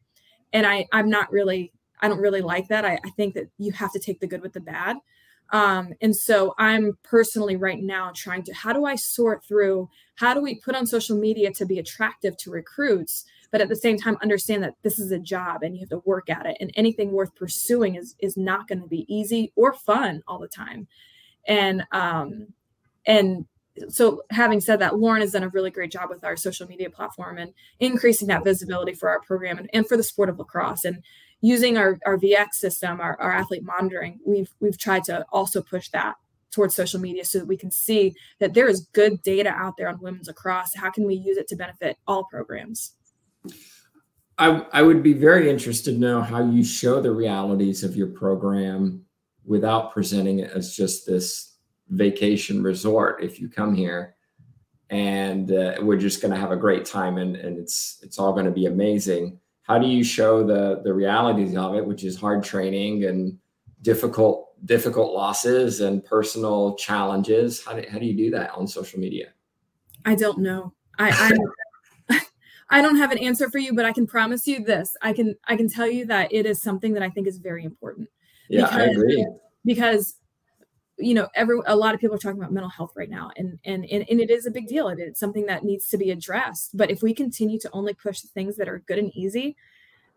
And 0.53 0.65
i 0.65 0.87
i'm 0.91 1.09
not 1.09 1.31
really 1.31 1.71
i 2.01 2.07
don't 2.07 2.19
really 2.19 2.41
like 2.41 2.67
that. 2.69 2.85
I, 2.85 2.99
I 3.03 3.09
think 3.11 3.33
that 3.35 3.49
you 3.57 3.71
have 3.73 3.91
to 3.93 3.99
take 3.99 4.19
the 4.19 4.27
good 4.27 4.41
with 4.41 4.53
the 4.53 4.61
bad. 4.61 4.97
Um, 5.51 5.93
and 5.99 6.15
so 6.15 6.53
i'm 6.59 6.99
personally 7.03 7.55
right 7.55 7.81
now 7.81 8.11
trying 8.15 8.43
to 8.43 8.53
how 8.53 8.71
do 8.71 8.85
i 8.85 8.93
sort 8.95 9.43
through 9.43 9.89
how 10.15 10.35
do 10.35 10.41
we 10.41 10.59
put 10.59 10.75
on 10.75 10.85
social 10.85 11.17
media 11.17 11.51
to 11.53 11.65
be 11.65 11.79
attractive 11.79 12.37
to 12.37 12.51
recruits 12.51 13.25
but 13.51 13.59
at 13.59 13.67
the 13.67 13.75
same 13.75 13.97
time 13.97 14.15
understand 14.21 14.61
that 14.61 14.75
this 14.83 14.99
is 14.99 15.11
a 15.11 15.17
job 15.17 15.63
and 15.63 15.75
you 15.75 15.79
have 15.79 15.89
to 15.89 16.03
work 16.05 16.29
at 16.29 16.45
it 16.45 16.55
and 16.59 16.69
anything 16.75 17.11
worth 17.11 17.33
pursuing 17.33 17.95
is 17.95 18.13
is 18.19 18.37
not 18.37 18.67
going 18.67 18.79
to 18.79 18.87
be 18.87 19.11
easy 19.11 19.51
or 19.55 19.73
fun 19.73 20.21
all 20.27 20.37
the 20.37 20.47
time 20.47 20.87
and 21.47 21.83
um 21.91 22.47
and 23.05 23.45
so 23.87 24.21
having 24.31 24.59
said 24.59 24.79
that 24.79 24.97
lauren 24.97 25.21
has 25.21 25.31
done 25.31 25.43
a 25.43 25.49
really 25.49 25.71
great 25.71 25.91
job 25.91 26.09
with 26.09 26.23
our 26.23 26.35
social 26.35 26.67
media 26.67 26.89
platform 26.89 27.37
and 27.37 27.53
increasing 27.79 28.27
that 28.27 28.43
visibility 28.43 28.93
for 28.93 29.09
our 29.09 29.21
program 29.21 29.57
and, 29.57 29.69
and 29.73 29.87
for 29.87 29.95
the 29.95 30.03
sport 30.03 30.29
of 30.29 30.37
lacrosse. 30.37 30.83
And 30.85 31.03
using 31.41 31.77
our, 31.77 31.97
our 32.05 32.17
vx 32.17 32.53
system 32.53 32.99
our, 32.99 33.19
our 33.21 33.31
athlete 33.31 33.63
monitoring 33.63 34.19
we've 34.25 34.53
we've 34.59 34.77
tried 34.77 35.05
to 35.05 35.25
also 35.31 35.61
push 35.61 35.87
that 35.89 36.15
towards 36.51 36.75
social 36.75 36.99
media 36.99 37.23
so 37.25 37.39
that 37.39 37.45
we 37.47 37.57
can 37.57 37.71
see 37.71 38.13
that 38.39 38.53
there 38.53 38.67
is 38.67 38.87
good 38.93 39.21
data 39.21 39.49
out 39.49 39.75
there 39.77 39.89
on 39.89 39.99
women's 40.01 40.27
lacrosse. 40.27 40.73
How 40.75 40.89
can 40.89 41.05
we 41.05 41.15
use 41.15 41.37
it 41.37 41.47
to 41.49 41.55
benefit 41.55 41.97
all 42.07 42.25
programs? 42.25 42.95
I, 44.37 44.65
I 44.71 44.81
would 44.81 45.03
be 45.03 45.13
very 45.13 45.49
interested 45.49 45.93
to 45.93 45.99
know 45.99 46.21
how 46.21 46.43
you 46.43 46.63
show 46.63 47.01
the 47.01 47.11
realities 47.11 47.83
of 47.83 47.95
your 47.95 48.07
program 48.07 49.05
without 49.49 49.91
presenting 49.91 50.39
it 50.39 50.51
as 50.51 50.75
just 50.75 51.07
this 51.07 51.55
vacation 51.89 52.61
resort 52.61 53.21
if 53.23 53.41
you 53.41 53.49
come 53.49 53.73
here. 53.73 54.15
And 54.91 55.51
uh, 55.51 55.77
we're 55.81 55.97
just 55.97 56.21
going 56.21 56.33
to 56.33 56.39
have 56.39 56.51
a 56.51 56.55
great 56.55 56.85
time 56.85 57.17
and, 57.17 57.35
and 57.35 57.57
it's 57.57 57.99
it's 58.03 58.19
all 58.19 58.31
going 58.31 58.45
to 58.45 58.51
be 58.51 58.67
amazing. 58.67 59.39
How 59.63 59.79
do 59.79 59.87
you 59.87 60.03
show 60.03 60.43
the 60.45 60.81
the 60.83 60.93
realities 60.93 61.57
of 61.57 61.75
it 61.75 61.85
which 61.85 62.03
is 62.03 62.15
hard 62.15 62.43
training 62.43 63.05
and 63.05 63.37
difficult 63.81 64.53
difficult 64.65 65.13
losses 65.13 65.81
and 65.81 66.05
personal 66.05 66.75
challenges? 66.75 67.63
How 67.63 67.73
do, 67.73 67.83
how 67.91 67.97
do 67.97 68.05
you 68.05 68.15
do 68.15 68.29
that 68.31 68.51
on 68.51 68.67
social 68.67 68.99
media? 68.99 69.29
I 70.05 70.13
don't 70.13 70.39
know. 70.39 70.73
I 70.99 71.33
i 72.09 72.19
I 72.69 72.81
don't 72.83 72.97
have 72.97 73.11
an 73.11 73.17
answer 73.17 73.49
for 73.49 73.57
you, 73.57 73.73
but 73.73 73.85
I 73.85 73.93
can 73.93 74.05
promise 74.05 74.45
you 74.45 74.63
this. 74.63 74.95
I 75.01 75.13
can 75.13 75.35
I 75.47 75.55
can 75.55 75.67
tell 75.67 75.89
you 75.89 76.05
that 76.05 76.31
it 76.31 76.45
is 76.45 76.61
something 76.61 76.93
that 76.93 77.01
I 77.01 77.09
think 77.09 77.25
is 77.27 77.39
very 77.39 77.63
important. 77.63 78.09
Yeah, 78.49 78.63
because, 78.63 78.77
I 78.77 78.83
agree. 78.85 79.27
Because 79.63 80.15
you 80.97 81.13
know 81.13 81.29
every 81.33 81.59
a 81.65 81.75
lot 81.75 81.93
of 81.93 82.01
people 82.01 82.15
are 82.15 82.19
talking 82.19 82.39
about 82.39 82.51
mental 82.51 82.69
health 82.69 82.91
right 82.95 83.09
now 83.09 83.31
and 83.37 83.57
and 83.63 83.85
and, 83.85 84.05
and 84.09 84.19
it 84.19 84.29
is 84.29 84.45
a 84.45 84.51
big 84.51 84.67
deal. 84.67 84.89
It 84.89 84.99
is 84.99 85.17
something 85.17 85.45
that 85.45 85.63
needs 85.63 85.87
to 85.89 85.97
be 85.97 86.11
addressed. 86.11 86.75
But 86.75 86.91
if 86.91 87.01
we 87.01 87.13
continue 87.13 87.57
to 87.59 87.69
only 87.71 87.93
push 87.93 88.19
the 88.19 88.27
things 88.27 88.57
that 88.57 88.67
are 88.67 88.79
good 88.79 88.99
and 88.99 89.15
easy 89.15 89.55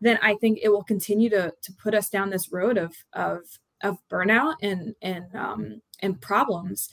then 0.02 0.18
i 0.20 0.34
think 0.34 0.58
it 0.60 0.68
will 0.68 0.82
continue 0.82 1.30
to 1.30 1.54
to 1.62 1.72
put 1.74 1.94
us 1.94 2.10
down 2.10 2.28
this 2.28 2.52
road 2.52 2.76
of 2.76 2.92
of 3.14 3.40
of 3.82 3.96
burnout 4.10 4.56
and 4.60 4.94
and 5.00 5.34
um 5.34 5.80
and 6.00 6.20
problems. 6.20 6.90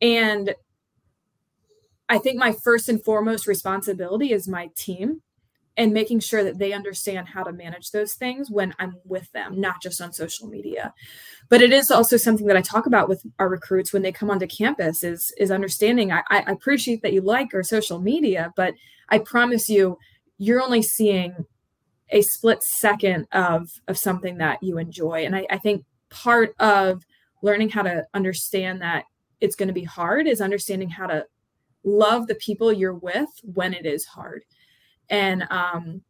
And 0.00 0.54
i 2.08 2.18
think 2.18 2.38
my 2.38 2.52
first 2.52 2.88
and 2.88 3.02
foremost 3.04 3.46
responsibility 3.46 4.32
is 4.32 4.48
my 4.48 4.70
team 4.74 5.22
and 5.78 5.92
making 5.92 6.18
sure 6.18 6.42
that 6.42 6.58
they 6.58 6.72
understand 6.72 7.28
how 7.28 7.44
to 7.44 7.52
manage 7.52 7.92
those 7.92 8.14
things 8.14 8.50
when 8.50 8.74
I'm 8.80 8.96
with 9.04 9.30
them, 9.30 9.60
not 9.60 9.80
just 9.80 10.00
on 10.00 10.12
social 10.12 10.48
media. 10.48 10.92
But 11.48 11.62
it 11.62 11.72
is 11.72 11.92
also 11.92 12.16
something 12.16 12.48
that 12.48 12.56
I 12.56 12.62
talk 12.62 12.84
about 12.84 13.08
with 13.08 13.24
our 13.38 13.48
recruits 13.48 13.92
when 13.92 14.02
they 14.02 14.10
come 14.10 14.28
onto 14.28 14.48
campus 14.48 15.04
is 15.04 15.32
is 15.38 15.52
understanding. 15.52 16.10
I, 16.10 16.22
I 16.28 16.40
appreciate 16.48 17.02
that 17.02 17.12
you 17.12 17.20
like 17.20 17.54
our 17.54 17.62
social 17.62 18.00
media, 18.00 18.52
but 18.56 18.74
I 19.08 19.18
promise 19.18 19.68
you, 19.68 19.98
you're 20.36 20.60
only 20.60 20.82
seeing 20.82 21.46
a 22.10 22.22
split 22.22 22.62
second 22.64 23.28
of 23.30 23.70
of 23.86 23.96
something 23.96 24.38
that 24.38 24.60
you 24.62 24.78
enjoy. 24.78 25.24
And 25.24 25.36
I, 25.36 25.46
I 25.48 25.58
think 25.58 25.84
part 26.10 26.54
of 26.58 27.04
learning 27.40 27.70
how 27.70 27.82
to 27.82 28.04
understand 28.14 28.82
that 28.82 29.04
it's 29.40 29.54
going 29.54 29.68
to 29.68 29.72
be 29.72 29.84
hard 29.84 30.26
is 30.26 30.40
understanding 30.40 30.90
how 30.90 31.06
to 31.06 31.24
love 31.84 32.26
the 32.26 32.34
people 32.34 32.72
you're 32.72 32.92
with 32.92 33.28
when 33.44 33.72
it 33.72 33.86
is 33.86 34.04
hard 34.04 34.42
and 35.10 35.44
um 35.50 36.02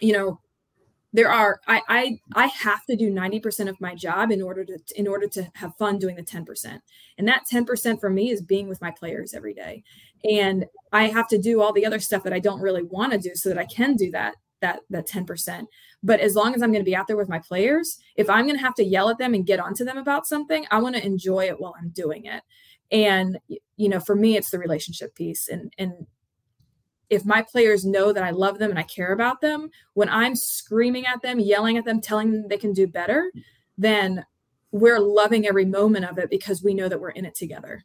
you 0.00 0.12
know 0.12 0.40
there 1.14 1.30
are 1.30 1.60
I, 1.66 1.80
I 1.88 2.18
i 2.34 2.46
have 2.46 2.84
to 2.86 2.96
do 2.96 3.10
90% 3.10 3.68
of 3.68 3.80
my 3.80 3.94
job 3.94 4.30
in 4.30 4.42
order 4.42 4.64
to 4.64 4.78
in 4.96 5.06
order 5.06 5.28
to 5.28 5.50
have 5.54 5.76
fun 5.76 5.98
doing 5.98 6.16
the 6.16 6.22
10% 6.22 6.78
and 7.16 7.28
that 7.28 7.44
10% 7.50 8.00
for 8.00 8.10
me 8.10 8.30
is 8.30 8.42
being 8.42 8.68
with 8.68 8.82
my 8.82 8.90
players 8.90 9.32
every 9.32 9.54
day. 9.54 9.82
And 10.24 10.66
i 10.92 11.06
have 11.06 11.28
to 11.28 11.38
do 11.38 11.62
all 11.62 11.72
the 11.72 11.86
other 11.86 12.00
stuff 12.00 12.24
that 12.24 12.32
i 12.32 12.40
don't 12.40 12.60
really 12.60 12.82
want 12.82 13.12
to 13.12 13.18
do 13.18 13.34
so 13.34 13.48
that 13.48 13.58
i 13.58 13.66
can 13.66 13.94
do 13.94 14.10
that 14.10 14.34
that 14.60 14.80
that 14.90 15.06
10% 15.06 15.66
but 16.02 16.20
as 16.20 16.34
long 16.34 16.54
as 16.54 16.62
i'm 16.62 16.72
going 16.72 16.84
to 16.84 16.90
be 16.90 16.96
out 16.96 17.06
there 17.06 17.16
with 17.16 17.28
my 17.28 17.38
players 17.38 17.98
if 18.16 18.28
i'm 18.28 18.46
going 18.46 18.56
to 18.56 18.64
have 18.64 18.74
to 18.74 18.84
yell 18.84 19.10
at 19.10 19.18
them 19.18 19.34
and 19.34 19.46
get 19.46 19.60
onto 19.60 19.84
them 19.84 19.98
about 19.98 20.26
something 20.26 20.66
i 20.70 20.78
want 20.78 20.96
to 20.96 21.04
enjoy 21.04 21.44
it 21.46 21.60
while 21.60 21.74
i'm 21.80 21.90
doing 21.90 22.24
it. 22.24 22.42
And 22.90 23.38
you 23.76 23.88
know 23.88 24.00
for 24.00 24.16
me 24.16 24.36
it's 24.36 24.50
the 24.50 24.58
relationship 24.58 25.14
piece 25.14 25.48
and 25.48 25.72
and 25.78 26.06
if 27.10 27.24
my 27.24 27.42
players 27.42 27.84
know 27.84 28.12
that 28.12 28.24
I 28.24 28.30
love 28.30 28.58
them 28.58 28.70
and 28.70 28.78
I 28.78 28.82
care 28.82 29.12
about 29.12 29.40
them, 29.40 29.70
when 29.94 30.08
I'm 30.08 30.34
screaming 30.34 31.06
at 31.06 31.22
them, 31.22 31.38
yelling 31.38 31.76
at 31.76 31.84
them, 31.84 32.00
telling 32.00 32.32
them 32.32 32.48
they 32.48 32.58
can 32.58 32.72
do 32.72 32.86
better, 32.86 33.30
then 33.76 34.24
we're 34.70 34.98
loving 34.98 35.46
every 35.46 35.64
moment 35.64 36.04
of 36.04 36.18
it 36.18 36.30
because 36.30 36.62
we 36.62 36.74
know 36.74 36.88
that 36.88 37.00
we're 37.00 37.10
in 37.10 37.24
it 37.24 37.34
together. 37.34 37.84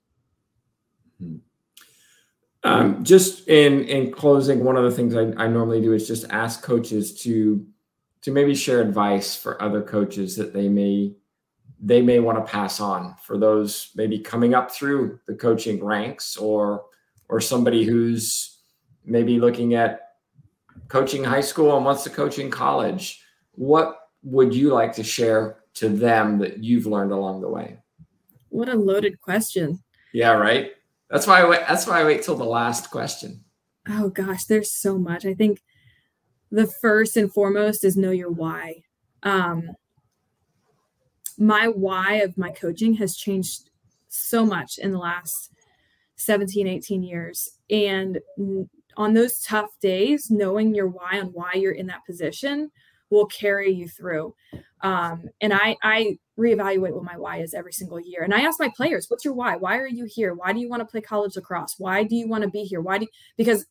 Hmm. 1.20 1.38
Um, 2.64 3.04
just 3.04 3.48
in 3.48 3.86
in 3.86 4.12
closing, 4.12 4.64
one 4.64 4.76
of 4.76 4.84
the 4.84 4.92
things 4.92 5.16
I, 5.16 5.44
I 5.44 5.48
normally 5.48 5.82
do 5.82 5.94
is 5.94 6.08
just 6.08 6.26
ask 6.30 6.62
coaches 6.62 7.22
to 7.22 7.66
to 8.22 8.32
maybe 8.32 8.54
share 8.54 8.82
advice 8.82 9.36
for 9.36 9.62
other 9.62 9.82
coaches 9.82 10.36
that 10.36 10.54
they 10.54 10.68
may 10.68 11.14
they 11.82 12.02
may 12.02 12.20
want 12.20 12.38
to 12.38 12.52
pass 12.52 12.82
on 12.82 13.16
for 13.24 13.38
those 13.38 13.92
maybe 13.96 14.20
coming 14.20 14.54
up 14.54 14.72
through 14.72 15.20
the 15.28 15.36
coaching 15.36 15.84
ranks 15.84 16.36
or 16.36 16.84
or 17.30 17.40
somebody 17.40 17.86
who's 17.86 18.59
maybe 19.10 19.40
looking 19.40 19.74
at 19.74 20.12
coaching 20.88 21.24
high 21.24 21.42
school 21.42 21.76
and 21.76 21.86
wants 21.86 22.04
to 22.04 22.10
coach 22.10 22.40
in 22.40 22.50
college 22.50 23.24
what 23.52 24.00
would 24.24 24.54
you 24.54 24.70
like 24.74 24.94
to 24.94 25.04
share 25.04 25.58
to 25.74 25.90
them 25.90 26.40
that 26.40 26.64
you've 26.64 26.86
learned 26.86 27.12
along 27.12 27.42
the 27.42 27.50
way 27.50 27.78
what 28.50 28.70
a 28.70 28.76
loaded 28.76 29.20
question 29.22 29.82
yeah 30.14 30.32
right 30.32 30.74
that's 31.10 31.26
why 31.26 31.42
I 31.42 31.50
wait, 31.50 31.62
that's 31.68 31.88
why 31.88 32.02
I 32.02 32.06
wait 32.06 32.24
till 32.24 32.36
the 32.36 32.44
last 32.46 32.92
question. 32.92 33.44
Oh 33.88 34.10
gosh, 34.10 34.46
there's 34.46 34.72
so 34.72 34.98
much. 34.98 35.26
I 35.26 35.34
think 35.34 35.62
the 36.52 36.68
first 36.68 37.18
and 37.18 37.32
foremost 37.32 37.84
is 37.84 37.98
know 37.98 38.12
your 38.12 38.30
why. 38.30 38.84
Um, 39.24 39.72
my 41.38 41.68
why 41.68 42.16
of 42.16 42.38
my 42.38 42.52
coaching 42.52 42.96
has 42.96 43.16
changed 43.16 43.70
so 44.10 44.46
much 44.46 44.78
in 44.78 44.92
the 44.92 45.00
last 45.00 45.52
17, 46.18 46.68
18 46.68 47.02
years. 47.02 47.50
And 47.70 48.20
on 49.00 49.14
those 49.14 49.40
tough 49.40 49.72
days, 49.82 50.30
knowing 50.30 50.76
your 50.76 50.88
why 50.88 51.14
and 51.14 51.34
why 51.34 51.54
you're 51.54 51.72
in 51.72 51.88
that 51.88 52.06
position 52.06 52.70
will 53.10 53.26
carry 53.26 53.72
you 53.72 53.88
through. 53.88 54.36
Um, 54.82 55.24
and 55.42 55.54
I, 55.54 55.78
I 55.82 56.18
reevaluate 56.38 56.94
what 56.94 57.06
my 57.06 57.18
why 57.18 57.38
is 57.38 57.54
every 57.54 57.74
single 57.74 58.00
year. 58.00 58.24
And 58.24 58.34
I 58.34 58.42
ask 58.42 58.60
my 58.60 58.72
players, 58.76 59.06
what's 59.08 59.26
your 59.26 59.34
why? 59.34 59.56
Why 59.56 59.78
are 59.78 59.88
you 59.88 60.06
here? 60.06 60.34
Why 60.34 60.54
do 60.54 60.60
you 60.60 60.70
want 60.70 60.82
to 60.82 60.86
play 60.86 61.02
college 61.02 61.36
lacrosse? 61.36 61.76
Why 61.78 62.04
do 62.04 62.16
you 62.16 62.28
want 62.28 62.44
to 62.44 62.50
be 62.50 62.64
here? 62.64 62.82
Why 62.82 62.98
do 62.98 63.06
you, 63.06 63.12
because 63.38 63.66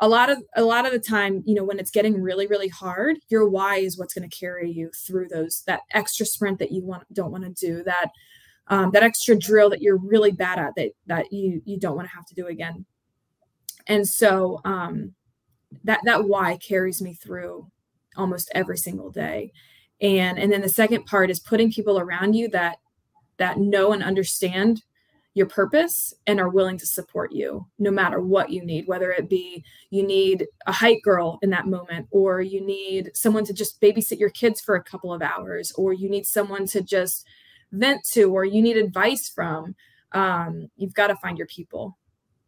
a 0.00 0.08
lot 0.08 0.30
of 0.30 0.42
a 0.56 0.64
lot 0.64 0.84
of 0.84 0.92
the 0.92 0.98
time, 0.98 1.42
you 1.46 1.54
know, 1.54 1.64
when 1.64 1.78
it's 1.78 1.90
getting 1.90 2.20
really 2.20 2.48
really 2.48 2.68
hard, 2.68 3.18
your 3.28 3.48
why 3.48 3.76
is 3.76 3.96
what's 3.96 4.14
going 4.14 4.28
to 4.28 4.36
carry 4.36 4.70
you 4.70 4.90
through 5.06 5.28
those 5.28 5.62
that 5.66 5.80
extra 5.92 6.26
sprint 6.26 6.58
that 6.58 6.72
you 6.72 6.84
want 6.84 7.04
don't 7.12 7.30
want 7.30 7.44
to 7.44 7.66
do, 7.66 7.84
that 7.84 8.10
um, 8.66 8.90
that 8.92 9.04
extra 9.04 9.38
drill 9.38 9.70
that 9.70 9.82
you're 9.82 9.98
really 9.98 10.32
bad 10.32 10.58
at 10.58 10.72
that 10.76 10.90
that 11.06 11.32
you 11.32 11.62
you 11.64 11.78
don't 11.78 11.96
want 11.96 12.08
to 12.08 12.14
have 12.14 12.26
to 12.26 12.34
do 12.34 12.48
again. 12.48 12.84
And 13.86 14.06
so 14.06 14.60
um, 14.64 15.14
that 15.84 16.00
that 16.04 16.24
why 16.24 16.56
carries 16.56 17.00
me 17.02 17.14
through 17.14 17.70
almost 18.16 18.50
every 18.54 18.78
single 18.78 19.10
day. 19.10 19.52
And 20.00 20.38
and 20.38 20.52
then 20.52 20.62
the 20.62 20.68
second 20.68 21.06
part 21.06 21.30
is 21.30 21.40
putting 21.40 21.72
people 21.72 21.98
around 21.98 22.34
you 22.34 22.48
that 22.48 22.78
that 23.38 23.58
know 23.58 23.92
and 23.92 24.02
understand 24.02 24.82
your 25.34 25.46
purpose 25.46 26.12
and 26.26 26.38
are 26.38 26.50
willing 26.50 26.76
to 26.76 26.86
support 26.86 27.32
you 27.32 27.66
no 27.78 27.90
matter 27.90 28.20
what 28.20 28.50
you 28.50 28.62
need 28.62 28.86
whether 28.86 29.10
it 29.10 29.30
be 29.30 29.64
you 29.88 30.06
need 30.06 30.46
a 30.66 30.72
height 30.72 31.00
girl 31.02 31.38
in 31.40 31.48
that 31.48 31.66
moment 31.66 32.06
or 32.10 32.42
you 32.42 32.60
need 32.60 33.10
someone 33.14 33.44
to 33.44 33.54
just 33.54 33.80
babysit 33.80 34.18
your 34.18 34.28
kids 34.30 34.60
for 34.60 34.74
a 34.74 34.84
couple 34.84 35.10
of 35.10 35.22
hours 35.22 35.72
or 35.72 35.94
you 35.94 36.10
need 36.10 36.26
someone 36.26 36.66
to 36.66 36.82
just 36.82 37.26
vent 37.72 38.04
to 38.04 38.24
or 38.24 38.44
you 38.44 38.60
need 38.60 38.76
advice 38.76 39.28
from 39.28 39.74
um, 40.12 40.68
you've 40.76 40.92
got 40.92 41.06
to 41.06 41.16
find 41.16 41.38
your 41.38 41.46
people. 41.46 41.96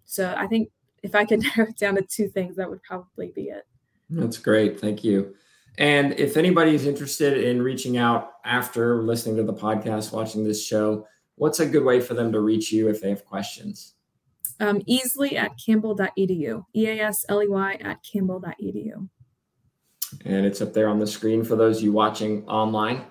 So 0.04 0.34
i 0.36 0.46
think 0.46 0.68
if 1.04 1.14
i 1.14 1.24
could 1.24 1.40
narrow 1.56 1.68
it 1.68 1.76
down 1.76 1.94
to 1.94 2.02
two 2.02 2.28
things 2.28 2.56
that 2.56 2.68
would 2.68 2.82
probably 2.82 3.30
be 3.34 3.42
it 3.42 3.66
that's 4.10 4.38
great 4.38 4.80
thank 4.80 5.04
you 5.04 5.34
and 5.78 6.12
if 6.18 6.36
anybody's 6.36 6.86
interested 6.86 7.42
in 7.42 7.60
reaching 7.60 7.96
out 7.96 8.34
after 8.44 9.02
listening 9.02 9.36
to 9.36 9.42
the 9.42 9.52
podcast, 9.52 10.12
watching 10.12 10.44
this 10.44 10.64
show, 10.64 11.06
what's 11.34 11.60
a 11.60 11.66
good 11.66 11.84
way 11.84 12.00
for 12.00 12.14
them 12.14 12.30
to 12.32 12.40
reach 12.40 12.70
you 12.70 12.88
if 12.88 13.00
they 13.00 13.10
have 13.10 13.24
questions? 13.24 13.94
Um, 14.60 14.80
Easley 14.82 15.34
at 15.34 15.52
campbell.edu, 15.64 16.64
E 16.76 16.86
A 16.86 17.00
S 17.00 17.26
L 17.28 17.42
E 17.42 17.48
Y 17.48 17.74
at 17.80 17.98
campbell.edu. 18.04 19.08
And 20.24 20.46
it's 20.46 20.62
up 20.62 20.72
there 20.72 20.88
on 20.88 21.00
the 21.00 21.06
screen 21.08 21.42
for 21.42 21.56
those 21.56 21.82
you 21.82 21.90
watching 21.90 22.46
online. 22.46 23.04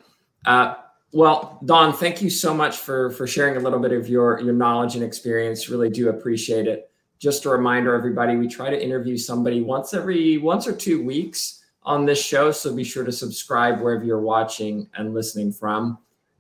Uh, 0.46 0.76
well, 1.12 1.60
Dawn, 1.66 1.92
thank 1.92 2.22
you 2.22 2.30
so 2.30 2.54
much 2.54 2.78
for 2.78 3.12
for 3.12 3.28
sharing 3.28 3.58
a 3.58 3.60
little 3.60 3.80
bit 3.80 3.92
of 3.92 4.08
your 4.08 4.40
your 4.40 4.54
knowledge 4.54 4.96
and 4.96 5.04
experience. 5.04 5.68
Really 5.68 5.90
do 5.90 6.10
appreciate 6.10 6.66
it. 6.66 6.90
Just 7.24 7.46
a 7.46 7.50
reminder, 7.50 7.96
everybody, 7.96 8.36
we 8.36 8.50
try 8.50 8.70
to 8.70 8.84
interview 8.84 9.16
somebody 9.16 9.62
once 9.62 9.94
every 9.94 10.38
once 10.40 10.68
or 10.68 10.76
two 10.76 11.02
weeks 11.02 11.64
on 11.84 12.06
this 12.06 12.22
show. 12.22 12.52
So 12.52 12.76
be 12.76 12.84
sure 12.84 13.06
to 13.06 13.14
subscribe 13.14 13.80
wherever 13.80 14.04
you're 14.04 14.20
watching 14.20 14.90
and 14.96 15.14
listening 15.14 15.54
from. 15.54 16.00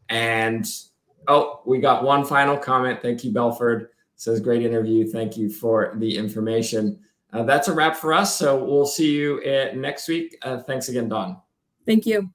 And 0.10 0.70
oh, 1.30 1.62
we 1.66 1.80
got 1.80 2.04
one 2.04 2.26
final 2.26 2.58
comment. 2.58 3.02
Thank 3.02 3.24
you, 3.24 3.32
Belford. 3.32 3.92
says 4.18 4.42
great 4.42 4.62
interview. 4.62 5.08
Thank 5.08 5.38
you 5.38 5.50
for 5.50 5.94
the 6.00 6.18
information. 6.18 7.00
Uh, 7.32 7.44
that's 7.44 7.70
a 7.70 7.74
wrap 7.74 7.96
for 7.96 8.12
us. 8.12 8.38
So 8.38 8.62
we'll 8.62 8.86
see 8.86 9.10
you 9.10 9.42
uh, 9.44 9.74
next 9.74 10.10
week. 10.10 10.38
Uh, 10.42 10.58
thanks 10.64 10.90
again, 10.90 11.08
Dawn. 11.08 11.38
Thank 11.86 12.06
you. 12.06 12.30